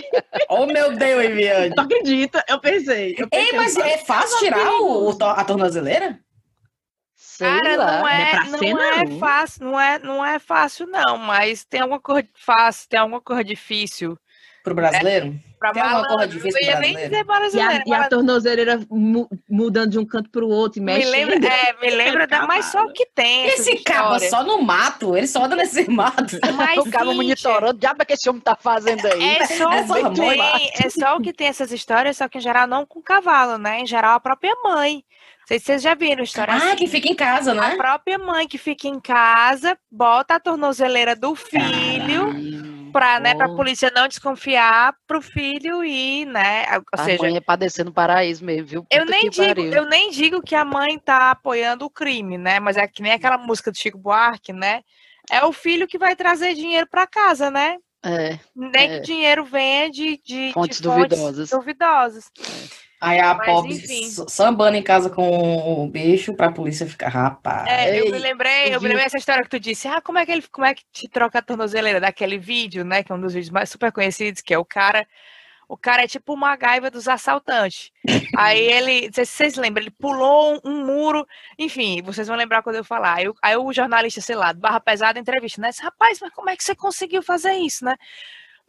[0.49, 1.75] Oh, meu Deus, Viviane.
[1.75, 2.45] Tu acredita?
[2.49, 3.15] Eu pensei.
[3.19, 6.19] Eu Ei, pensei, mas eu é fácil tirar o, o a tornozeleira?
[7.15, 7.93] Sei Cara, lá.
[7.93, 9.19] não não é é, não é não.
[9.19, 13.45] fácil, não é, não é fácil não, mas tem alguma coisa fácil, tem alguma coisa
[13.45, 14.19] difícil.
[14.67, 15.39] Pro brasileiro?
[15.61, 17.09] Pra Tem alguma coisa difícil eu ia nem brasileiro?
[17.11, 20.83] dizer E a, brasileiro, e a tornozeleira mu- mudando de um canto pro outro e
[20.83, 21.31] me mexendo.
[21.31, 25.17] lembra, é, me lembra da, mas só o que tem Esse cabo só no mato,
[25.17, 26.37] ele só anda nesse mato.
[26.57, 29.23] Mas, o Cíntia, monitorando, o diabo é que esse homem tá fazendo aí?
[29.23, 32.39] É só, É o só tem, é só o que tem essas histórias, só que
[32.39, 33.79] em geral não com cavalo, né?
[33.81, 35.05] Em geral a própria mãe.
[35.41, 36.77] Não sei se vocês já viram história Ah, assim.
[36.77, 37.77] que fica em casa, A né?
[37.77, 42.56] própria mãe que fica em casa, bota a tornozeleira do filho Hum,
[42.99, 43.57] pra, né, Oh.
[43.57, 46.65] polícia não desconfiar pro filho ir, né?
[46.77, 48.87] Ou a seja, mãe é padecendo paraíso mesmo, viu?
[48.91, 49.73] eu nem digo, pariu.
[49.73, 52.59] eu nem digo que a mãe tá apoiando o crime, né?
[52.59, 54.83] Mas é que nem aquela música do Chico Buarque, né?
[55.31, 57.77] É o filho que vai trazer dinheiro pra casa, né?
[58.05, 58.95] É, Nem É.
[58.95, 61.51] que o dinheiro venha de, de, de Fontes duvidosas.
[61.51, 62.31] duvidosas.
[63.07, 64.05] Aí a Mas, pobre enfim.
[64.05, 67.67] s- sambando em casa com o bicho pra polícia ficar, rapaz.
[67.69, 69.87] É, eu me lembrei, eu me lembrei essa história que tu disse.
[69.89, 73.03] Ah, como é que ele, como é que te troca a tornozeleira daquele vídeo, né?
[73.03, 75.07] Que é um dos vídeos mais super conhecidos, que é o cara,
[75.69, 77.91] o cara é tipo uma gaiva dos assaltantes.
[78.37, 81.27] Aí ele, se vocês lembram, ele pulou um, um muro,
[81.59, 83.15] enfim, vocês vão lembrar quando eu falar.
[83.19, 85.71] Aí, o- aí o jornalista, sei lá, do Barra Pesada entrevista, né?
[85.71, 87.97] Disse, Rapaz, mas como é que você conseguiu fazer isso, né?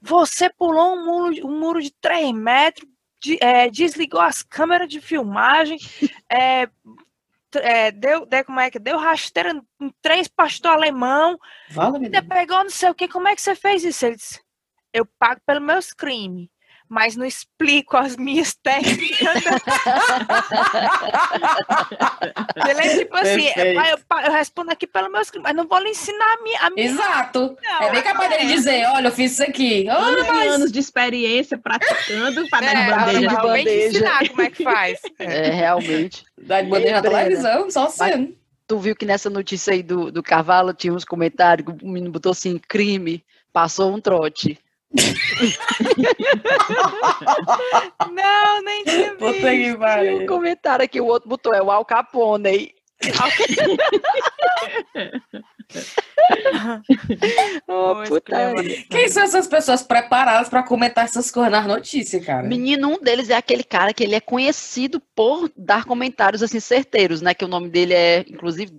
[0.02, 2.88] Você pulou um muro, um muro de 3 metros,
[3.19, 5.77] de- é, desligou as câmeras de filmagem,
[6.32, 6.67] é,
[7.56, 11.39] é, deu, deu, como é que, deu rasteira em três pastor alemão,
[11.71, 14.06] Fala, ainda pegou não sei o que, como é que você fez isso?
[14.06, 14.41] Ele disse,
[14.93, 16.47] eu pago pelos meus crimes,
[16.89, 19.43] mas não explico as minhas técnicas.
[22.69, 23.76] Ele é tipo assim, Perfeito.
[23.76, 26.60] "Pai, eu, eu respondo aqui pelos meus crimes, mas não vou lhe ensinar a minha...
[26.62, 27.58] A minha Exato.
[27.62, 28.56] Não, é bem capaz dele é.
[28.56, 29.86] dizer, olha, eu fiz isso aqui.
[29.89, 30.52] Olha, Anos e mas...
[30.54, 33.19] anos de experiência praticando para dar É, bandeja.
[33.19, 33.88] de mas vem te bandeja.
[33.88, 35.00] ensinar como é que faz.
[35.19, 36.26] é, realmente.
[36.38, 38.36] Dá de bandeja na televisão, só sendo.
[38.67, 42.12] Tu viu que nessa notícia aí do, do cavalo tinha uns comentários que o menino
[42.12, 43.23] botou assim, crime,
[43.54, 44.60] passou um trote.
[48.12, 49.47] Não, nem tinha Puta visto.
[49.73, 50.26] que pariu.
[50.26, 52.71] comentário aqui, o outro botou, é o Al Capone aí.
[57.67, 58.04] Oh.
[58.89, 62.47] Quem são essas pessoas preparadas pra comentar essas coisas nas notícias, cara?
[62.47, 67.21] Menino, um deles é aquele cara que ele é conhecido por dar comentários assim certeiros,
[67.21, 67.34] né?
[67.34, 68.73] Que o nome dele é, inclusive,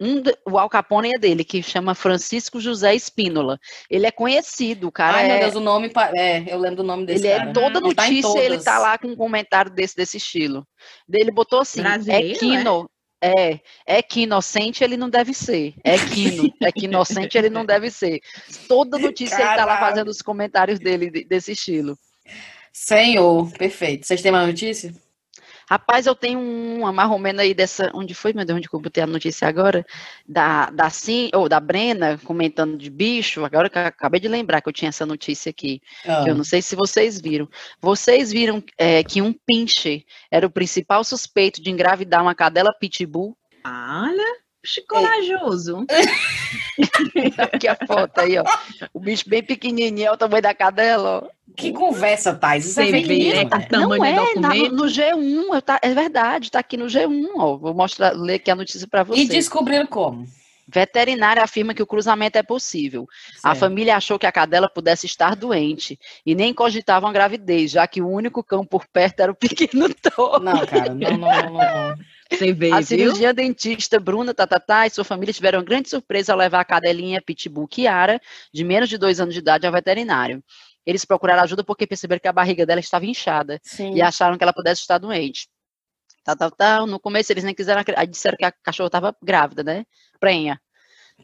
[0.00, 3.58] um, o Al Capone é dele, que chama Francisco José Espínola.
[3.88, 5.90] Ele é conhecido, o cara Ai, meu é, Deus, o nome.
[6.14, 7.50] É, eu lembro do nome desse ele cara.
[7.50, 8.64] é toda tá notícia, ele todas.
[8.64, 10.66] tá lá com um comentário desse desse estilo.
[11.12, 12.90] Ele botou assim, Brasileiro, é quino,
[13.22, 15.74] é, é que inocente ele não deve ser.
[15.84, 18.20] É quino, é que inocente ele não deve ser.
[18.68, 19.86] Toda notícia ele tá lá Caralho.
[19.86, 21.96] fazendo os comentários dele de- desse estilo.
[22.72, 24.06] Senhor, perfeito.
[24.06, 24.94] Vocês têm mais notícia?
[25.68, 27.90] Rapaz, eu tenho uma marromena aí dessa.
[27.94, 28.58] Onde foi, meu Deus?
[28.58, 29.84] Onde eu botei a notícia agora?
[30.26, 33.44] Da, da Sim, ou da Brena comentando de bicho.
[33.44, 35.80] Agora que eu acabei de lembrar que eu tinha essa notícia aqui.
[36.06, 37.48] Ah, que Eu não sei se vocês viram.
[37.80, 43.36] Vocês viram é, que um pinche era o principal suspeito de engravidar uma cadela pitbull?
[43.64, 44.41] Olha,
[44.88, 45.84] corajoso.
[47.38, 48.44] Aqui a foto aí, ó.
[48.94, 51.42] O bicho bem pequenininho, é o tamanho da cadela, ó.
[51.54, 52.64] Que conversa, Thais?
[52.64, 53.66] Isso é Você fake vê, news, né?
[53.68, 54.74] tamanho não é, documento.
[54.74, 57.56] no G1, eu tá- é verdade, tá aqui no G1, ó.
[57.58, 59.28] Vou mostrar, ler aqui a notícia para E vocês.
[59.28, 60.26] descobriram como?
[60.66, 63.06] Veterinária afirma que o cruzamento é possível.
[63.38, 63.58] A Certo.
[63.58, 68.00] família achou que a cadela pudesse estar doente e nem cogitava uma gravidez, já que
[68.00, 70.40] o único cão por perto era o pequeno Thor.
[70.40, 71.96] Não, cara, não, não, não, não,
[72.32, 72.86] Você vê, A viu?
[72.86, 77.22] cirurgia dentista Bruna Tatatá e sua família tiveram uma grande surpresa ao levar a cadelinha
[77.22, 78.20] Pitbull Kiara,
[78.52, 80.42] de menos de dois anos de idade, ao veterinário.
[80.84, 83.94] Eles procuraram ajuda porque perceberam que a barriga dela estava inchada Sim.
[83.94, 85.48] e acharam que ela pudesse estar doente.
[86.24, 86.86] Tal, tal, tal.
[86.86, 88.06] No começo eles nem quiseram acreditar.
[88.06, 89.84] Disseram que a cachorra estava grávida, né?
[90.18, 90.60] Prenha.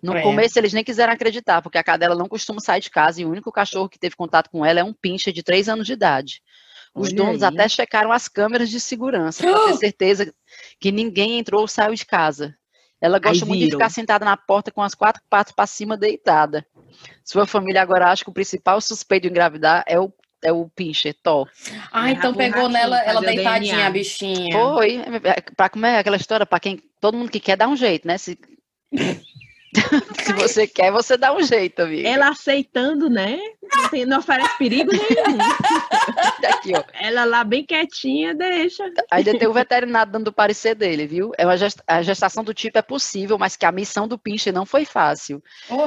[0.03, 3.25] No começo eles nem quiseram acreditar, porque a cadela não costuma sair de casa e
[3.25, 5.93] o único cachorro que teve contato com ela é um pincher de três anos de
[5.93, 6.41] idade.
[6.99, 7.49] Os Olha donos aí.
[7.55, 10.35] até checaram as câmeras de segurança para ter certeza
[10.81, 12.55] que ninguém entrou ou saiu de casa.
[13.01, 16.67] Ela gosta muito de ficar sentada na porta com as quatro patas para cima deitada.
[17.25, 21.15] Sua família agora acha que o principal suspeito de engravidar é o, é o pincher,
[21.23, 21.45] Thó.
[21.93, 23.87] Ah, então Errar com pegou ratinho, nela, ela deitadinha, DNA.
[23.87, 24.53] a bichinha.
[24.53, 25.01] Foi,
[25.57, 28.19] para como é aquela história, para quem todo mundo que quer dá um jeito, né?
[28.19, 28.37] Se,
[30.25, 32.07] se você quer, você dá um jeito, amigo.
[32.07, 33.39] Ela aceitando, né?
[33.77, 35.39] Não, tem- não oferece perigo nenhum.
[36.47, 36.83] Aqui, ó.
[36.95, 38.85] Ela lá bem quietinha, deixa.
[39.11, 41.33] Ainda tem o veterinário dando o parecer dele, viu?
[41.39, 44.53] É uma gest- a gestação do tipo é possível, mas que a missão do pinche
[44.53, 45.43] não foi fácil.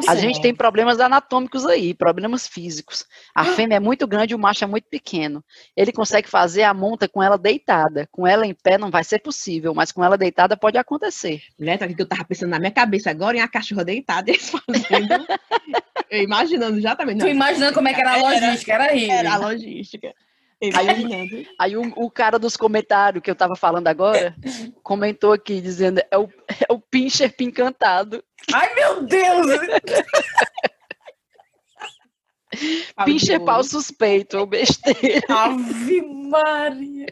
[0.07, 3.05] A gente tem problemas anatômicos aí, problemas físicos.
[3.33, 5.43] A fêmea é muito grande e o macho é muito pequeno.
[5.75, 8.07] Ele consegue fazer a monta com ela deitada.
[8.11, 11.41] Com ela em pé não vai ser possível, mas com ela deitada pode acontecer.
[11.57, 14.29] Mulher, tá aqui que eu tava pensando na minha cabeça agora em a cachorra deitada,
[14.31, 15.25] eles fazendo.
[16.09, 17.19] eu imaginando exatamente.
[17.19, 19.15] Tu não, imaginando como é que era a logística, era horrível.
[19.15, 20.13] Era a logística.
[20.61, 21.45] Imaginando.
[21.59, 24.35] Aí um- o cara dos comentários que eu tava falando agora
[24.83, 28.23] comentou aqui dizendo é o, é o pincher pincantado.
[28.53, 29.47] Ai, meu Deus!
[33.05, 35.25] Pincher pau suspeito, ou besteira.
[35.29, 37.07] Ave Maria!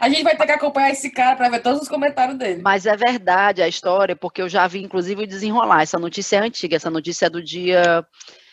[0.00, 2.62] A gente vai ter que acompanhar esse cara para ver todos os comentários dele.
[2.62, 5.82] Mas é verdade a história, porque eu já vi, inclusive, o desenrolar.
[5.82, 8.04] Essa notícia é antiga, essa notícia é do dia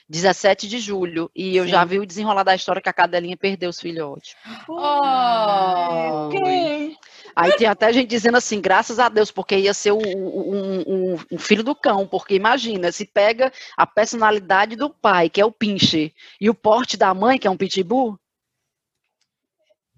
[0.10, 1.30] 17 de julho.
[1.36, 1.70] E eu Sim.
[1.72, 4.36] já vi o desenrolar da história que a cadelinha perdeu os filhotes.
[4.68, 6.30] Oh!
[6.32, 6.96] quê?
[7.36, 11.38] Aí tem até gente dizendo assim, graças a Deus, porque ia ser um, um- um
[11.38, 16.14] filho do cão, porque imagina, se pega a personalidade do pai, que é o pinche,
[16.42, 18.18] e o porte da mãe, que é um pitbull,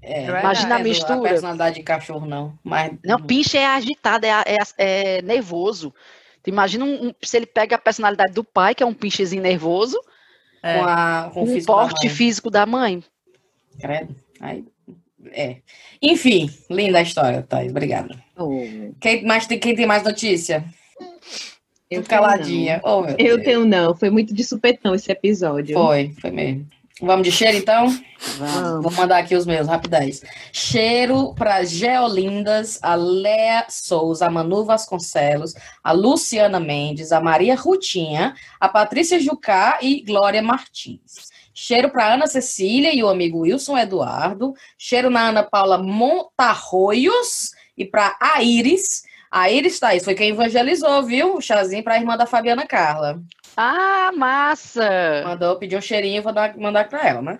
[0.01, 1.21] É, Imagina a não é mistura.
[1.29, 2.57] personalidade de cachorro, não.
[2.63, 4.29] Mas não, pinche é agitado, é,
[4.77, 5.93] é- é nervoso.
[6.43, 9.41] Tu imagina um- um- se ele pega a personalidade do pai, que é um pinchezinho
[9.41, 9.99] nervoso,
[10.61, 12.15] com, a, com o o físico da porte mãe.
[12.15, 13.03] físico da mãe.
[13.79, 14.15] Credo.
[14.39, 14.65] Aí,
[15.31, 15.57] é.
[16.01, 17.71] Enfim, linda a história, Thais.
[17.71, 18.15] Obrigada.
[18.37, 18.49] Oh,
[19.01, 20.63] Quem, mais tem, quem tem mais notícia?
[21.89, 22.79] eu caladinha.
[22.83, 23.03] Oh.
[23.17, 23.43] Eu Deus.
[23.43, 25.73] tenho não, foi muito de supetão esse episódio.
[25.75, 26.67] Foi, foi mesmo.
[27.01, 27.87] Vamos de cheiro, então?
[28.37, 28.83] Vamos.
[28.83, 30.21] Vou mandar aqui os meus, rapidez.
[30.51, 38.35] Cheiro para Geolindas, a Léa Souza, a Manu Vasconcelos, a Luciana Mendes, a Maria Rutinha,
[38.59, 41.29] a Patrícia Jucá e Glória Martins.
[41.53, 44.53] Cheiro para Ana Cecília e o amigo Wilson Eduardo.
[44.77, 48.43] Cheiro na Ana Paula Montarroios e para a
[49.29, 49.31] Iris.
[49.31, 51.35] A Iris, Thaís, foi quem evangelizou, viu?
[51.35, 53.21] O chazinho para a irmã da Fabiana Carla.
[53.55, 55.23] Ah, massa!
[55.25, 57.37] Mandou pedir um cheirinho, vou dar, mandar para ela, né?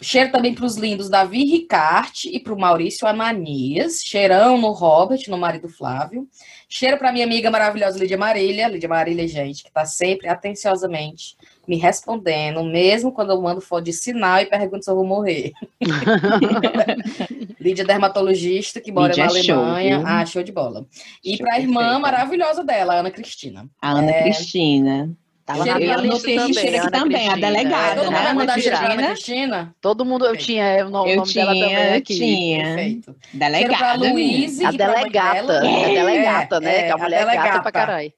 [0.00, 4.00] Cheiro também para os lindos Davi Ricarte e para o Maurício Ananias.
[4.04, 6.28] Cheirão no Robert, no marido Flávio.
[6.68, 8.68] Cheiro para minha amiga maravilhosa Lídia Marília.
[8.68, 11.36] Lídia Marília, gente, que está sempre atenciosamente
[11.68, 15.52] me respondendo, mesmo quando eu mando foto de sinal e pergunto se eu vou morrer.
[17.60, 19.98] Lídia dermatologista, que mora Lídia na é show, Alemanha.
[19.98, 20.06] viu?
[20.06, 20.86] ah, show de bola.
[21.24, 21.98] E Show, para a irmã perfeita.
[22.00, 23.68] maravilhosa dela, a Ana Cristina.
[23.82, 24.22] A Ana É.
[24.22, 25.10] Cristina.
[25.44, 28.26] Tava Cheiro na minha lista também, cheiro aqui também, a delegada, Todo mundo né, vai
[28.26, 28.52] Ana mandar
[28.92, 29.74] Ana Cristina?
[29.80, 32.14] Todo mundo, eu tinha é, o nome, Eu nome dela também tinha, aqui.
[32.18, 32.64] tinha.
[32.64, 33.16] Perfeito.
[33.32, 33.98] Delegada.
[33.98, 34.12] menina.
[34.12, 35.58] Luíse A e delegata, dela.
[35.60, 36.76] a delegata, né?
[36.80, 37.62] É, que a a mulher é gata delegata.
[37.62, 38.12] pra caralho.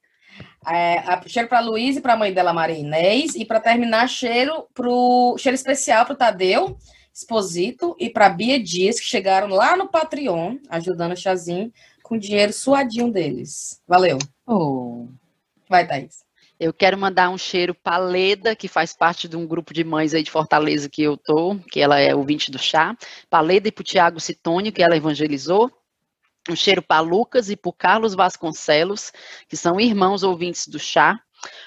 [0.67, 3.35] É, a- cheiro para Luísa e para a mãe dela, Maria Inês.
[3.35, 6.77] E para terminar, cheiro pro cheiro especial para o Tadeu
[7.13, 11.71] Exposito e para Bia Dias, que chegaram lá no Patreon, ajudando o Chazinho
[12.03, 13.81] com o dinheiro suadinho deles.
[13.87, 14.17] Valeu.
[14.45, 15.07] Oh.
[15.67, 16.23] Vai, Thaís.
[16.59, 20.13] Eu quero mandar um cheiro pra Leda, que faz parte de um grupo de mães
[20.13, 22.95] aí de Fortaleza que eu tô, que ela é ouvinte do chá.
[23.29, 25.71] Pra Leda e pro Tiago Citônio, que ela evangelizou.
[26.49, 29.11] Um cheiro para Lucas e pro Carlos Vasconcelos,
[29.47, 31.19] que são irmãos ouvintes do chá.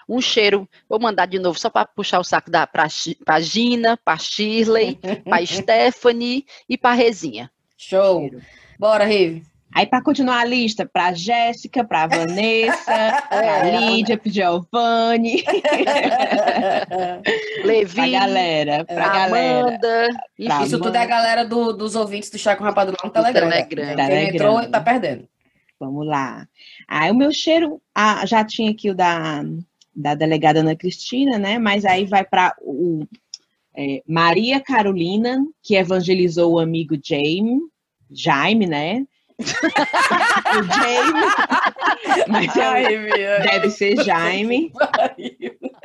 [0.09, 4.17] Um cheiro, vou mandar de novo só para puxar o saco da pra Gina, pra
[4.17, 7.51] Shirley, pra Stephanie e pra Rezinha.
[7.77, 8.31] Show.
[8.79, 9.45] Bora, Rive.
[9.75, 12.85] Aí, para continuar a lista, para Jéssica, para Vanessa,
[13.29, 13.81] para É.
[13.81, 15.43] Lídia, para Giovanni,
[17.65, 19.61] Levi, para galera, para galera.
[19.69, 20.09] Amanda,
[20.47, 23.49] Pra Isso tudo é a galera do- dos ouvintes do Chá com Rapadura no Telegram.
[23.51, 23.87] Telegram.
[23.87, 24.29] Quem Telegram.
[24.61, 25.29] entrou tá perdendo.
[25.79, 26.47] Vamos lá.
[26.89, 29.43] Aí o meu cheiro, ah, já tinha aqui o da,
[29.95, 31.59] da delegada Ana Cristina, né?
[31.59, 33.07] Mas aí vai para o
[33.77, 37.59] é, Maria Carolina, que evangelizou o amigo Jaime,
[38.11, 39.05] Jaime, né?
[39.41, 41.21] O Jaime,
[42.29, 43.39] mas é, Mia.
[43.41, 44.73] deve ser Jaime.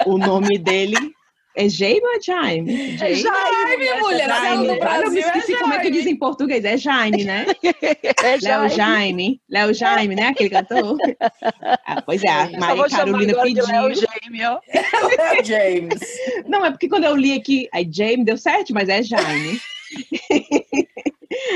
[0.06, 0.96] O nome dele
[1.56, 2.96] é Jaime ou é Jaime?
[3.02, 4.30] É Jaime, mulher.
[4.30, 4.68] Jaime.
[4.68, 6.64] no Olha, eu Brasil me é esqueci como é que diz em português.
[6.64, 7.48] É Jaime, né?
[7.64, 8.70] é Léo Jaime.
[8.70, 9.42] Jaime.
[9.50, 10.28] Léo Jaime, né?
[10.28, 10.96] Aquele cantor.
[11.86, 13.66] Ah, pois é, a Maria Carolina pediu.
[13.66, 14.60] Léo Jaime, ó.
[14.74, 16.00] Léo James.
[16.48, 19.60] Não, é porque quando eu li aqui, aí Jaime deu certo, mas é Jaime.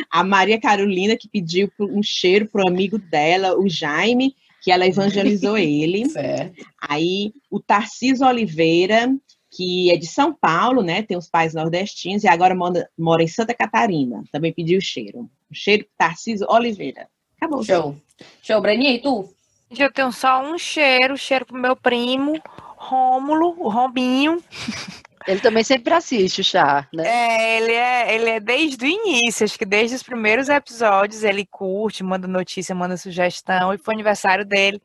[0.10, 5.58] a Maria Carolina que pediu um cheiro pro amigo dela, o Jaime, que ela evangelizou
[5.60, 6.10] ele.
[6.10, 6.66] Certo.
[6.82, 9.14] Aí o Tarcísio Oliveira,
[9.52, 11.04] que é de São Paulo, né?
[11.04, 14.24] Tem os pais nordestinos e agora mora, mora em Santa Catarina.
[14.32, 15.30] Também pediu cheiro.
[15.50, 17.08] O cheiro pro Tarcísio Oliveira.
[17.38, 17.64] Acabou.
[17.64, 17.96] Show.
[18.42, 19.30] Show, Breninha, e tu?
[19.78, 22.40] Eu tenho só um cheiro, cheiro pro meu primo,
[22.78, 24.42] Rômulo, o Rombinho.
[25.28, 27.04] Ele também sempre assiste o chá, né?
[27.06, 31.46] É, ele é, ele é desde o início, acho que desde os primeiros episódios ele
[31.46, 34.82] curte, manda notícia, manda sugestão, e foi aniversário dele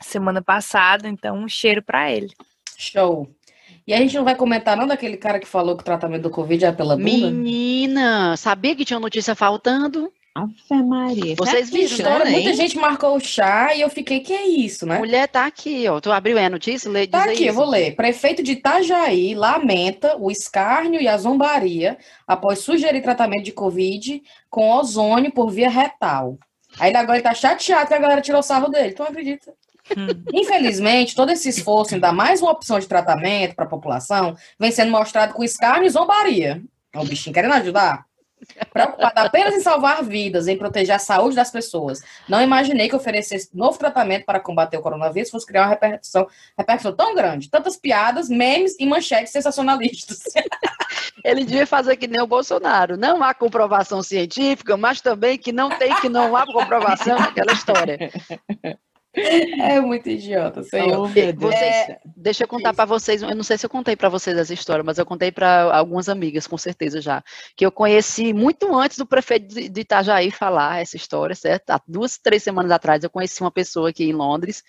[0.00, 2.30] semana passada, então um cheiro pra ele.
[2.76, 3.28] Show.
[3.86, 6.30] E a gente não vai comentar não daquele cara que falou que o tratamento do
[6.30, 7.30] Covid é pela bunda?
[7.30, 10.12] Menina, sabia que tinha uma notícia faltando?
[10.34, 11.34] Ave Maria.
[11.36, 12.30] Vocês viram, História, né?
[12.30, 14.98] muita gente marcou o chá e eu fiquei, que é isso, né?
[14.98, 16.00] Mulher tá aqui, ó.
[16.00, 16.90] Tu abriu aí a notícia?
[16.90, 17.54] Lê, Tá aqui, eu isso.
[17.54, 17.94] vou ler.
[17.94, 24.70] Prefeito de Itajaí lamenta o escárnio e a zombaria após sugerir tratamento de Covid com
[24.70, 26.38] ozônio por via retal.
[26.78, 28.92] Aí agora ele tá chateado que a galera tirou sarro dele.
[28.92, 29.52] Tu não acredita?
[29.94, 30.06] Hum.
[30.32, 34.70] Infelizmente, todo esse esforço em dar mais uma opção de tratamento para a população vem
[34.70, 36.62] sendo mostrado com escárnio e zombaria.
[36.94, 38.06] É o bichinho querendo ajudar.
[38.72, 42.02] Preocupado apenas em salvar vidas, em proteger a saúde das pessoas.
[42.28, 46.26] Não imaginei que oferecer novo tratamento para combater o coronavírus fosse criar uma repercussão,
[46.56, 47.50] repercussão tão grande.
[47.50, 50.20] Tantas piadas, memes e manchetes sensacionalistas.
[51.24, 52.96] Ele devia fazer que nem o Bolsonaro.
[52.96, 58.10] Não há comprovação científica, mas também que não tem que não há comprovação naquela história.
[59.60, 61.00] É muito idiota, senhor.
[61.00, 61.34] Oh, Deus.
[61.36, 64.54] Vocês, deixa eu contar para vocês, eu não sei se eu contei para vocês essa
[64.54, 67.22] história, mas eu contei para algumas amigas, com certeza já,
[67.56, 71.70] que eu conheci muito antes do prefeito de Itajaí falar essa história, certo?
[71.70, 74.64] Há duas, três semanas atrás eu conheci uma pessoa aqui em Londres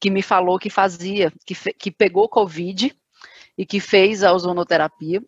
[0.00, 2.94] que me falou que fazia, que, fe- que pegou Covid
[3.56, 5.20] e que fez a ozonoterapia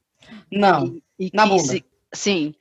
[0.51, 0.97] Não.
[1.19, 2.55] e Na que se- sim,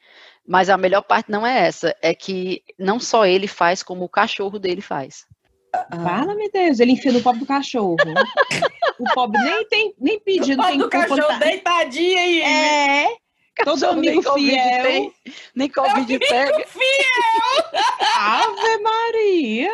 [0.48, 4.10] mas a melhor parte não é essa, é que não só ele faz, como o
[4.10, 5.28] cachorro dele faz.
[6.04, 7.96] Fala, meu Deus, ele enfia no pobre do cachorro.
[9.00, 11.40] o pobre nem tem, nem pedido tem do cachorro contar.
[11.40, 12.42] deitadinho aí.
[12.42, 13.08] É,
[13.64, 14.84] todo Cachorro nem amigo Covid fiel.
[14.84, 15.14] tem,
[15.56, 16.66] nem Covid pega.
[18.18, 19.70] Ave Maria.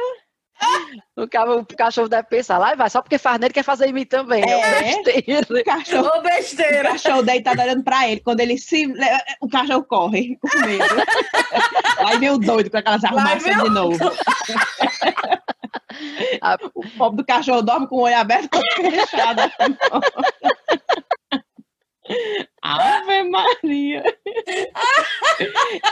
[1.17, 3.93] O, ca- o cachorro deve pensar, lá vai, só porque faz nele quer fazer em
[3.93, 4.41] mim também.
[4.43, 4.83] É, É.
[4.83, 5.47] besteira.
[5.49, 6.83] O cachorro, Ô, o besteira.
[6.91, 8.21] cachorro deitado olhando pra ele.
[8.21, 8.85] Quando ele se.
[9.41, 10.83] O cachorro corre com medo.
[12.19, 13.97] Vem o doido com aquelas arrumações de novo.
[16.41, 19.41] Ah, O pobre do cachorro dorme com o olho aberto olho fechado.
[22.67, 24.03] Ave Maria!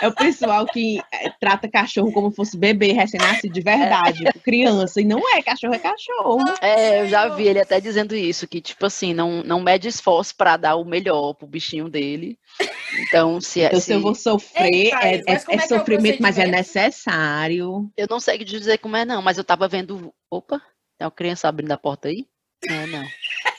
[0.01, 4.99] É o pessoal que eh, trata cachorro como fosse bebê recém-nascido de verdade, criança.
[4.99, 6.39] E não é, cachorro é cachorro.
[6.61, 10.35] É, eu já vi ele até dizendo isso, que tipo assim, não, não mede esforço
[10.35, 12.37] pra dar o melhor pro bichinho dele.
[13.07, 13.67] Então, se é.
[13.67, 16.37] Então, se- se eu vou sofrer, Eita, é, mas é- é é é sofrimento, mas
[16.39, 17.89] é necessário.
[17.95, 20.13] Eu não sei dizer como é, não, mas eu tava vendo.
[20.29, 20.59] Opa,
[20.97, 22.25] tem uma criança abrindo a porta aí?
[22.67, 23.03] É, não.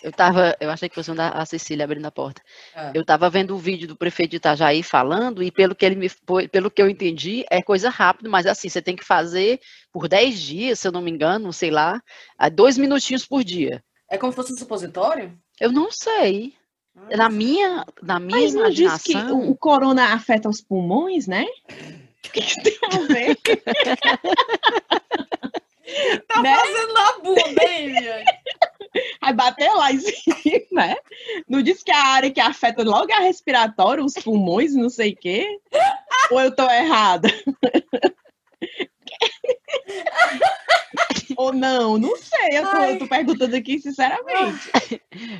[0.05, 0.55] Eu tava.
[0.61, 2.43] Eu achei que fosse a Cecília abrindo a porta.
[2.77, 2.93] Ah.
[2.95, 6.11] Eu tava vendo o vídeo do prefeito de Itajaí falando, e pelo que ele me
[6.53, 9.59] pelo que eu entendi, é coisa rápida, mas assim, você tem que fazer
[9.91, 12.03] por 10 dias, se eu não me engano, sei lá,
[12.37, 13.83] a dois minutinhos por dia.
[14.11, 15.33] É como se fosse um supositório?
[15.59, 16.53] Eu não sei.
[16.95, 19.41] Ah, Na minha, na minha Mas não diz que imaginação.
[19.41, 21.47] o, o corona afeta os pulmões, né?
[22.25, 23.37] O que, que tem a ver?
[26.27, 26.57] Tá né?
[26.57, 28.25] fazendo na bunda, hein?
[29.21, 30.97] Vai bater lá em cima, né?
[31.49, 35.13] Não diz que a área que afeta logo é a respiratória, os pulmões, não sei
[35.13, 35.59] o quê?
[36.31, 37.29] Ou eu tô errada?
[41.37, 42.59] Ou não, não sei.
[42.59, 44.71] Eu tô, eu tô perguntando aqui, sinceramente.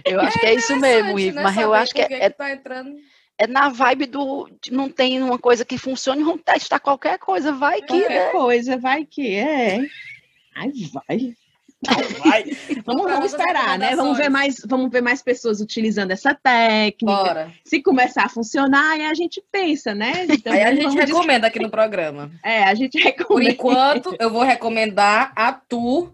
[0.05, 2.31] Eu acho que é isso mesmo, Interessante, Ivo, né, mas eu acho que por é,
[2.31, 2.97] tá entrando.
[3.39, 4.49] é na vibe do.
[4.71, 8.31] Não tem uma coisa que funcione, vamos testar qualquer coisa, vai que, Qualquer né?
[8.31, 9.79] coisa, vai que é.
[10.57, 11.35] Ai, vai.
[12.25, 12.45] Vai.
[12.85, 13.97] Vamos, vamos esperar, né?
[13.97, 17.07] Vamos ver, mais, vamos ver mais pessoas utilizando essa técnica.
[17.07, 17.51] Bora.
[17.65, 20.27] Se começar a funcionar, aí a gente pensa, né?
[20.29, 22.31] Então, Aí a gente recomenda aqui no programa.
[22.43, 23.53] É, a gente Por recomenda.
[23.53, 26.13] enquanto, eu vou recomendar a tour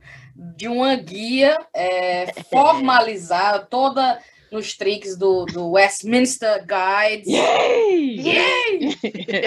[0.57, 7.29] de uma guia é, formalizada, toda nos tricks do, do Westminster Guides.
[7.29, 8.97] Yay!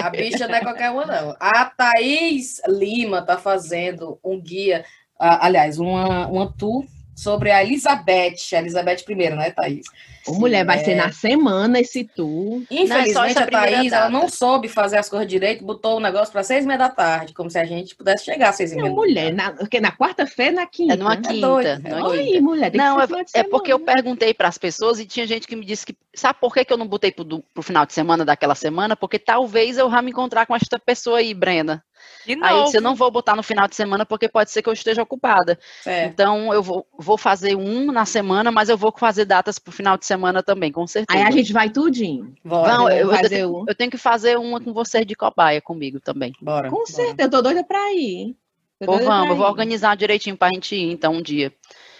[0.02, 1.36] A bicha não é qualquer uma, não.
[1.38, 4.84] A Thaís Lima tá fazendo um guia,
[5.18, 6.84] aliás, uma, uma tour
[7.14, 9.86] sobre a Elizabeth, a Elizabeth I, né, Thaís?
[10.26, 10.84] Ô, mulher, vai É.
[10.84, 12.62] ser na semana esse tour.
[12.70, 14.08] Infelizmente, essa a Thaís ela data.
[14.10, 17.34] não soube fazer as coisas direito, botou o negócio para seis e meia da tarde,
[17.34, 18.88] como se a gente pudesse chegar às seis e meia.
[18.88, 19.36] Não, da mulher, tarde.
[19.36, 20.94] na, porque na quarta-feira, na quinta.
[20.94, 21.22] É numa né?
[21.28, 21.46] quinta.
[21.70, 22.04] é quinta.
[22.08, 25.26] Oi, mulher, tem Não, que é, é porque eu perguntei para as pessoas e tinha
[25.26, 25.94] gente que me disse que.
[26.14, 28.96] Sabe por que, que eu não botei pro, do- pro final de semana daquela semana?
[28.96, 31.84] Porque talvez eu vá me encontrar com esta pessoa aí, Brena.
[32.26, 34.62] De Aí eu disse, eu não vou botar no final de semana porque pode ser
[34.62, 35.58] que eu esteja ocupada.
[35.82, 36.10] Certo.
[36.12, 39.98] Então eu vou, vou fazer um na semana, mas eu vou fazer datas pro final
[39.98, 41.18] de semana também, com certeza.
[41.18, 42.34] Aí a gente vai tudinho.
[42.44, 43.64] Bora, Não, Fazer- eu- eu fazer um.
[43.68, 46.32] Eu tenho que fazer uma com vocês de cobaia comigo também.
[46.40, 46.70] bora.
[46.70, 46.86] Com bora.
[46.86, 48.34] certeza, eu tô doida pra ir.
[48.80, 51.52] Doida vamos, eu vou organizar direitinho pra gente ir, então, um dia.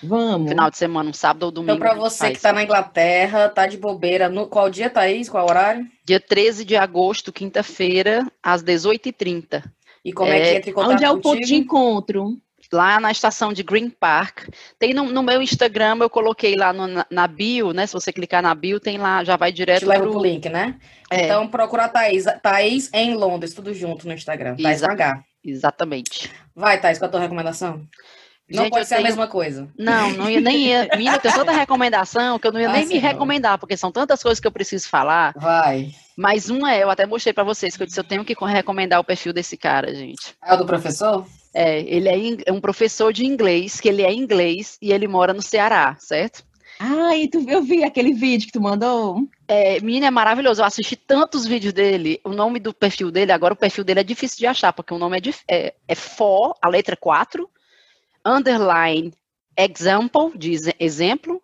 [0.02, 0.50] Vamos.
[0.50, 1.72] Final de semana, um sábado ou domingo.
[1.76, 5.28] Então, para a você que está na Inglaterra, tá de bobeira, no, qual dia, Thaís?
[5.28, 5.86] Qual horário?
[6.04, 9.62] Dia 13 de agosto, quinta-feira, às 18h30.
[10.04, 12.38] E como é, que É, entra em contato Onde é o ponto de encontro?
[12.72, 14.48] Lá na estação de Green Park.
[14.78, 17.86] Tem no, no meu Instagram, eu coloquei lá no- na, na bio, né?
[17.86, 20.12] Se você clicar na bio, tem lá, já vai Te direto leva pro...
[20.12, 20.76] pro link, né?
[21.10, 21.24] É.
[21.26, 22.24] Então procura a Thaís.
[22.42, 24.56] Thaís em Londres, tudo junto no Instagram.
[24.56, 25.24] Thaís Exa- H.
[25.44, 26.30] Exatamente.
[26.56, 27.86] Vai, Thaís, com a tua recomendação.
[28.50, 29.68] Não Gente, pode ser a tenho- mesma coisa.
[29.78, 30.88] Não, não ia, nem ia.
[30.92, 34.22] Menina, tem tanta recomendação que eu não ia Ah, nem me recomendar, porque são tantas
[34.22, 35.32] coisas que eu preciso falar.
[35.36, 35.90] Vai.
[36.16, 39.00] Mas uma é, eu até mostrei pra vocês, que eu disse, eu tenho que recomendar
[39.00, 40.34] o perfil desse cara, gente.
[40.44, 41.26] É o do professor?
[41.54, 45.32] É, ele é é um professor de inglês, que ele é inglês e ele mora
[45.32, 46.44] no Ceará, certo?
[46.78, 49.20] Ai, tu, eu vi aquele vídeo que tu mandou.
[49.46, 50.60] É, menina, é maravilhoso.
[50.60, 52.20] Eu assisti tantos vídeos dele.
[52.24, 54.98] O nome do perfil dele, agora o perfil dele é difícil de achar, porque o
[54.98, 57.48] nome é, é, é for, a letra 4,
[58.24, 59.12] underline
[59.56, 61.42] example, de exe- exemplo,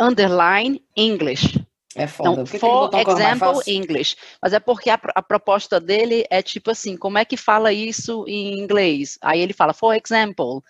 [0.00, 1.64] underline English.
[1.94, 2.30] É foda.
[2.30, 3.62] Então, que for example?
[3.66, 4.16] English.
[4.40, 8.24] Mas é porque a, a proposta dele é tipo assim, como é que fala isso
[8.28, 9.18] em inglês?
[9.20, 10.62] Aí ele fala, for example.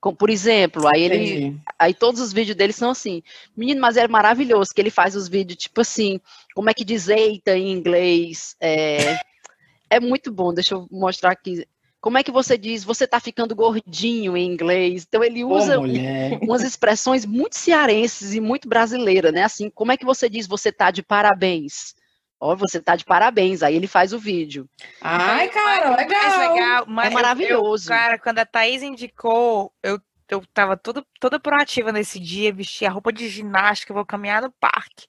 [0.00, 1.60] Com- por exemplo, aí ele Entendi.
[1.78, 3.22] Aí todos os vídeos dele são assim.
[3.56, 6.20] Menino, mas é maravilhoso que ele faz os vídeos, tipo assim,
[6.54, 8.56] como é que diz eita em inglês.
[8.60, 9.16] É,
[9.90, 11.66] é muito bom, deixa eu mostrar aqui.
[12.04, 15.06] Como é que você diz, você tá ficando gordinho em inglês?
[15.08, 16.38] Então ele usa mulher.
[16.44, 19.42] umas expressões muito cearenses e muito brasileiras, né?
[19.42, 21.94] Assim, como é que você diz, você tá de parabéns?
[22.38, 24.68] Ó, você tá de parabéns, aí ele faz o vídeo.
[25.00, 26.38] Ai, cara, O mais legal.
[26.38, 27.90] legal, mas É maravilhoso.
[27.90, 29.98] eu- cara, quando a Thaís indicou, eu,
[30.28, 34.52] eu tava toda, toda proativa nesse dia, vesti a roupa de ginástica, vou caminhar no
[34.60, 35.06] parque.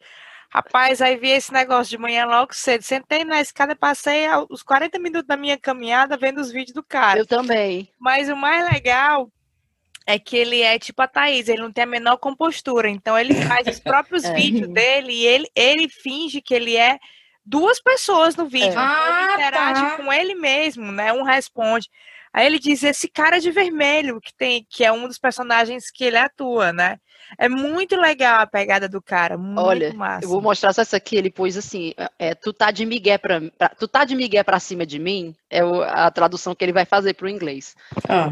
[0.49, 2.81] Rapaz, aí vi esse negócio de manhã logo cedo.
[2.83, 7.19] Sentei na escada, passei os 40 minutos da minha caminhada vendo os vídeos do cara.
[7.19, 7.89] Eu também.
[7.99, 9.29] Mas o mais legal
[10.07, 12.87] é que ele é tipo a Thaís, ele não tem a menor compostura.
[12.89, 14.33] Então ele faz os próprios É.
[14.33, 16.97] vídeos dele e ele, ele finge que ele é
[17.45, 18.67] duas pessoas no vídeo.
[18.67, 18.71] É.
[18.71, 19.97] Então Ah, ele interage tá.
[19.97, 21.11] com ele mesmo, né?
[21.11, 21.89] Um responde.
[22.31, 26.03] Aí ele diz esse cara de vermelho que tem, que é um dos personagens que
[26.03, 26.97] ele atua, né?
[27.37, 30.25] É muito legal a pegada do cara, muito Olha, massa.
[30.25, 33.41] Eu vou mostrar só essa aqui, ele pôs assim, é, tu tá de migué pra,
[33.57, 36.73] pra- tu tá de migué pra cima de mim, é o- a tradução que ele
[36.73, 37.75] vai fazer pro inglês.
[38.07, 38.29] Ah,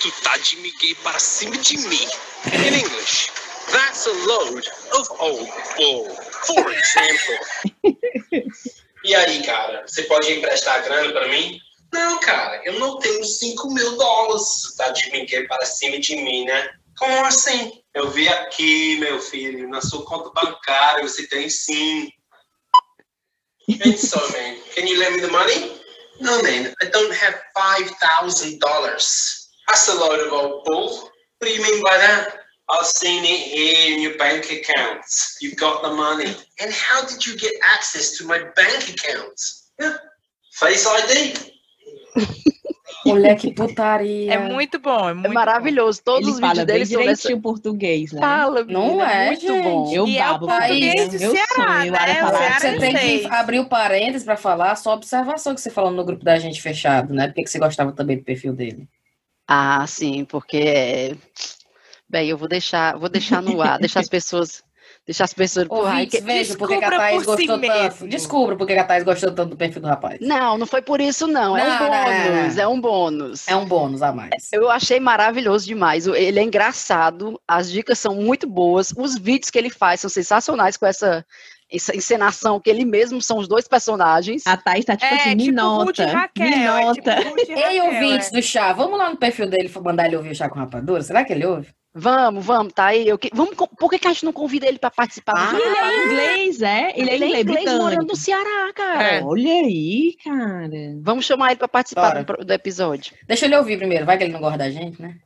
[0.00, 2.06] Tu tá de migué para cima de mim.
[2.52, 3.30] In English,
[3.72, 6.08] that's a load of old bull.
[6.46, 7.38] For example.
[9.04, 11.60] E aí, cara, você pode emprestar grana pra mim?
[11.92, 14.74] Não, cara, eu não tenho 5 mil dólares.
[14.76, 16.70] Tá de brinquedo para cima de mim, né?
[16.98, 17.82] Como assim?
[17.94, 22.10] Eu vi aqui, meu filho, na sua conta bancária, você tem sim.
[23.68, 25.80] And so, man, can you lend me the money?
[26.20, 28.60] No, man, I don't have $5,000.
[29.66, 31.10] That's a load of old bull.
[31.38, 32.38] What do you mean by that?
[32.68, 35.36] I've seen it here in your bank accounts.
[35.40, 36.34] You've got the money.
[36.60, 39.70] And how did you get access to my bank accounts?
[39.78, 39.96] Yeah.
[40.52, 41.52] Face ID.
[43.06, 44.34] mulher, que putaria.
[44.34, 47.40] É muito bom, é muito É maravilhoso, todos ele os fala vídeos dele são dessa...
[47.40, 48.20] português, né?
[48.20, 49.62] Fala, Não é, muito gente.
[49.62, 49.92] bom.
[49.92, 52.14] Eu E é o babo português do Ceará, sonho né?
[52.14, 55.70] falar Ceará Você tem que abrir o parênteses para falar só a observação que você
[55.70, 57.26] falou no grupo da gente fechado, né?
[57.28, 58.88] Porque que você gostava também do perfil dele.
[59.48, 61.16] Ah, sim, porque é...
[62.08, 64.62] Bem, eu vou deixar, vou deixar no ar, deixar as pessoas,
[65.06, 65.66] deixar as pessoas.
[65.70, 68.06] Ouvintes, que- veja porque que a descubra Thaís por si gostou tanto.
[68.08, 70.18] Descubra porque que a Thaís gostou tanto do perfil do rapaz.
[70.20, 72.62] Não, não foi por isso não, é um Não, não, não, bônus, não.
[72.62, 73.48] é um bônus.
[73.48, 74.30] É um bônus a mais.
[74.52, 76.06] Eu achei maravilhoso demais.
[76.06, 80.76] Ele é engraçado, as dicas são muito boas, os vídeos que ele faz são sensacionais
[80.76, 81.24] com essa,
[81.72, 84.44] essa encenação que ele mesmo são os dois personagens.
[84.46, 87.16] A Thaís tá tipo É, assim, tipo me e nota, Raquel, me é tipo nota.
[87.48, 88.36] E Ei, ouvintes é.
[88.36, 91.02] do chá, vamos lá no perfil dele mandar ele ouvir o chá com rapadura?
[91.02, 91.68] Será que ele ouve?
[91.98, 93.08] Vamos, vamos, tá aí.
[93.08, 95.58] Eu que- vamos, por que, que a gente não convida ele para participar do Ah,
[95.58, 96.04] Ele é
[96.36, 96.92] inglês, é?
[96.94, 98.04] Ele é inglês, morando britânico.
[98.04, 99.02] no Ceará, cara.
[99.02, 99.22] É.
[99.24, 100.70] Olha aí, cara.
[101.00, 103.14] Vamos chamar ele para participar do, do episódio.
[103.26, 105.16] Deixa ele ouvir primeiro, vai que ele não gosta da gente, né?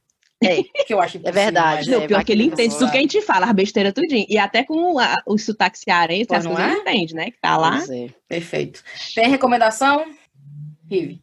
[0.42, 0.62] É.
[0.86, 2.96] Que eu acho impossível, verdade, mas- É, Não, pior que ele entende não tudo que
[2.98, 4.26] a gente fala, as besteiras tudinho.
[4.28, 6.72] E até com a- o sotaque cearense, as não coisas é?
[6.72, 7.30] ele entende, né?
[7.32, 7.78] Que tá lá.
[7.90, 8.08] É.
[8.28, 8.82] Perfeito.
[9.14, 10.06] Tem recomendação?
[10.90, 11.20] Rive.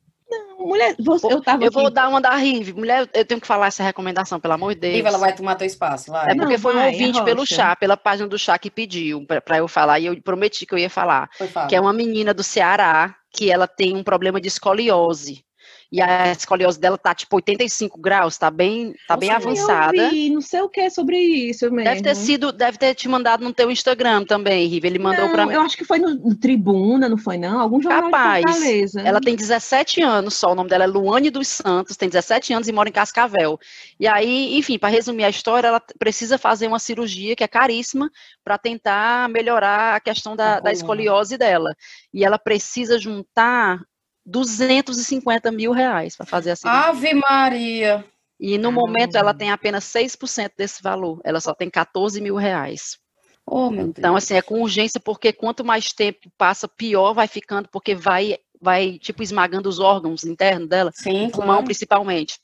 [0.59, 2.73] Mulher, você, eu tava Eu vou aqui- dar uma da Rive.
[2.73, 4.95] Mulher, eu tenho que falar essa recomendação, pelo amor de Deus.
[4.95, 6.31] Rive, ela vai tomar teu espaço, vai.
[6.31, 9.25] É porque Não, foi um vai, ouvinte pelo chá, pela página do chá que pediu
[9.25, 11.29] pra pra eu falar, e eu prometi que eu ia falar.
[11.37, 11.67] Foi fala.
[11.67, 15.43] Que é uma menina do Ceará, que ela tem um problema de escoliose.
[15.91, 19.95] E a escoliose dela tá tipo 85 graus, tá bem, tá bem Nossa, avançada.
[19.95, 21.89] Eu vi, não sei o que sobre isso mesmo.
[21.89, 24.87] Deve ter sido, deve ter te mandado no teu Instagram também, Riva.
[24.87, 25.53] Ele mandou pra mim.
[25.53, 27.59] Eu acho que foi no, no Tribuna, não foi não?
[27.59, 28.45] Algum jornal Capaz.
[28.45, 29.01] de Fortaleza.
[29.01, 32.67] Ela tem 17 anos só, o nome dela é Luane dos Santos, tem 17 anos
[32.67, 33.57] e mora em Cascavel.
[33.97, 38.11] E aí, enfim, para resumir a história, ela precisa fazer uma cirurgia que é caríssima
[38.43, 41.73] para tentar melhorar a questão da, Da da escoliose dela.
[42.13, 43.79] E ela precisa juntar
[44.27, 46.85] 250 mil reais para fazer a cirurgia.
[46.89, 48.05] Ave Maria.
[48.39, 48.71] E no Ah.
[48.71, 52.99] momento ela tem apenas 6% desse valor, ela só tem 14 mil reais.
[53.45, 54.23] Oh, meu Então, Deus.
[54.25, 58.99] assim, é com urgência, porque quanto mais tempo passa, pior vai ficando, porque vai, vai
[58.99, 61.63] tipo, esmagando os órgãos internos dela, Sim, o pulmão claro.
[61.65, 62.37] principalmente.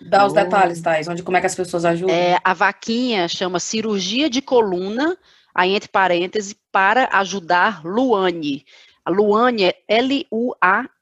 [0.00, 0.36] Dá os Oh.
[0.36, 2.14] detalhes, Thais, onde, como é que as pessoas ajudam.
[2.16, 5.16] É, a vaquinha chama cirurgia de coluna,
[5.54, 8.64] aí entre parênteses, para ajudar Luane.
[9.04, 9.82] A Luane é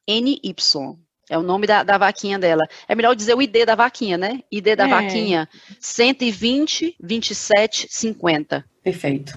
[0.09, 0.99] L-U-A-N-Y.
[1.31, 2.63] É o nome da, da vaquinha dela.
[2.87, 4.41] É melhor dizer o ID da vaquinha, né?
[4.53, 4.89] ID da É.
[4.89, 5.49] vaquinha,
[5.81, 8.65] 120 27 50.
[8.83, 9.33] Perfeito.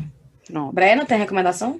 [0.45, 0.73] Pronto.
[0.73, 1.79] Brena, tem recomendação?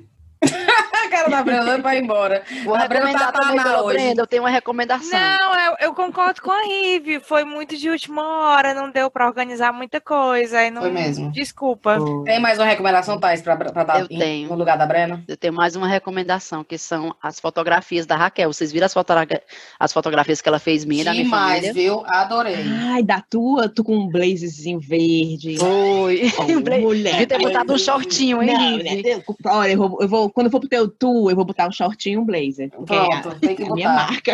[1.25, 2.43] A cara da pra ir embora.
[2.63, 3.97] Vou A recomendar tá também na pela hoje.
[3.97, 5.19] Brenda, eu tenho uma recomendação.
[5.19, 7.19] Não, eu, eu concordo com a Rive.
[7.19, 10.59] Foi muito de última hora, não deu pra organizar muita coisa.
[10.59, 11.31] Aí não, Foi mesmo.
[11.31, 11.97] Desculpa.
[12.25, 14.49] Tem mais uma recomendação, Thais, pra, pra dar Eu em- tenho.
[14.49, 15.23] no lugar da Brena?
[15.27, 18.51] Eu tenho mais uma recomendação, que são as fotografias da Raquel.
[18.51, 19.41] Vocês viram as, fotogra-
[19.79, 21.73] as fotografias que ela fez minha e da minha Demais, família?
[21.73, 22.03] viu?
[22.07, 22.55] Adorei.
[22.91, 25.57] Ai, da tua, tu com um blazezinho verde.
[25.57, 26.31] Foi.
[26.37, 26.43] Oh,
[26.81, 27.11] mulher.
[27.11, 30.51] Devia ter botado um shortinho, hein, Não, né, olha, eu vou, eu vou- quando eu
[30.51, 32.69] for pro teu tour, eu vou botar um shortinho e um blazer.
[32.69, 34.11] porque é a- Pronto, tem que é a minha botar.
[34.11, 34.33] marca.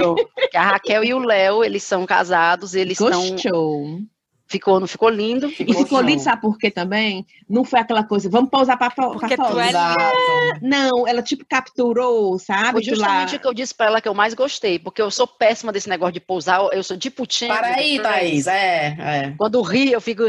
[0.51, 3.30] Que a Raquel e o Léo, eles são casados, eles estão.
[3.32, 3.99] Gostou.
[4.45, 5.47] Ficou, não ficou lindo?
[5.47, 6.07] E Ficou ficou show.
[6.07, 7.26] lindo, sabe por quê também?
[7.49, 9.71] Não foi aquela coisa, vamos pousar pra, fo- Porque pra tu é.
[10.61, 12.71] Não, ela tipo capturou, sabe?
[12.74, 15.01] Foi Tu lá- justamente o que eu disse pra ela que eu mais gostei, porque
[15.01, 17.53] eu sou péssima desse negócio de pousar, eu sou de putinha.
[17.55, 18.45] Para aí, Thaís.
[18.45, 19.34] É, é.
[19.38, 20.24] Quando ri, eu fico.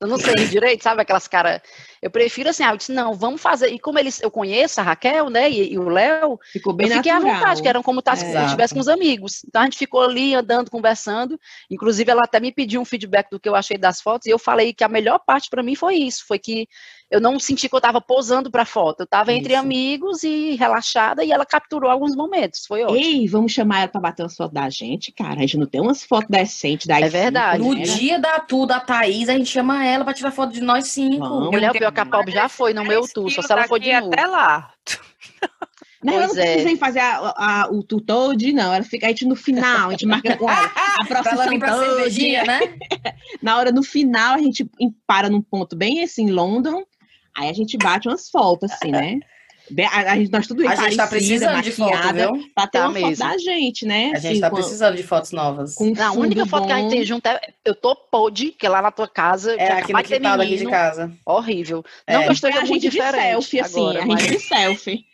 [0.00, 1.02] Eu não sei rir direito, sabe?
[1.02, 1.60] Aquelas caras.
[2.00, 3.68] Eu prefiro assim, ah, eu disse, não, vamos fazer.
[3.68, 5.50] E como eles, eu conheço a Raquel, né?
[5.50, 7.32] E, e o Léo, Ficou bem eu fiquei natural.
[7.32, 9.42] à vontade, que eram como tá, se eu com os amigos.
[9.46, 11.38] Então a gente ficou ali andando, conversando.
[11.70, 14.38] Inclusive, ela até me pediu um feedback do que eu achei das fotos, e eu
[14.38, 16.68] falei que a melhor parte para mim foi isso: foi que
[17.10, 19.00] eu não senti que eu estava posando para foto.
[19.00, 19.62] Eu estava entre Isso.
[19.62, 22.66] amigos e relaxada, e ela capturou alguns momentos.
[22.66, 22.98] Foi ótimo.
[22.98, 25.38] Ei, vamos chamar ela pra bater umas fotos da gente, cara.
[25.38, 27.62] A gente não tem umas fotos decentes da É verdade.
[27.62, 27.82] No né?
[27.82, 31.26] dia da tu, da Thaís, a gente chama ela pra tirar foto de nós cinco.
[31.26, 31.50] Vamos.
[31.50, 33.78] Mulher, o pior que a Pob já foi no meu tour, só se ela for
[33.78, 34.12] de novo.
[34.12, 34.72] até lá.
[36.02, 36.52] Não, não Pois é.
[36.52, 38.72] precisa ir fazer a- a- o tour todo, não.
[38.72, 40.70] Ela fica, a gente no final, a gente marca com ela.
[41.00, 42.52] A procissão pra cervejinha, toda.
[42.52, 42.60] né?
[43.42, 44.64] Na hora, no final, a gente
[45.06, 46.84] para num ponto bem assim, em London.
[47.36, 49.18] Aí a gente bate umas fotos, assim, né?
[49.70, 52.50] Bem- A, a gente, nós tudo A gente tá precisando de foto, viu?
[52.54, 53.24] Pra ter Tá uma foto mesmo.
[53.28, 54.12] da gente, né?
[54.14, 55.74] A gente Assim, tá com- precisando de fotos novas.
[55.74, 56.90] com Não, a única foto que a gente bom.
[56.90, 59.92] tem junto é eu tô pod, que é lá na tua casa, É é aqui
[59.92, 61.12] no de quintal daqui de menino, casa.
[61.26, 61.84] horrível.
[62.06, 62.14] É.
[62.16, 64.40] Não Foi esteja a muito gente de diferente selfie, assim, agora, a mas- gente de
[64.40, 65.04] selfie.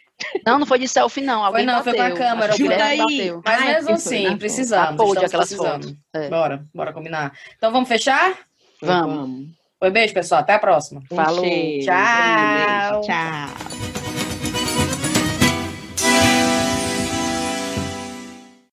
[0.47, 1.45] Não, não foi de selfie, não.
[1.45, 2.17] Alguém não, foi bateu.
[2.17, 2.99] com a câmera, Ajuda aí.
[2.99, 3.43] bateu.
[3.45, 4.97] Mas Ai, mesmo foi assim, na precisamos.
[4.97, 5.83] Pod, estamos aquelas precisando.
[5.89, 5.97] fotos.
[6.15, 6.29] É.
[6.29, 7.33] Bora, bora combinar.
[7.57, 8.39] Então vamos fechar?
[8.81, 9.49] Vamos.
[9.81, 10.41] Foi beijo, pessoal.
[10.43, 11.03] Até a próxima.
[11.11, 11.45] Falou.
[11.45, 13.01] cheiro, Tchau.
[13.01, 14.14] beijo, Tchau.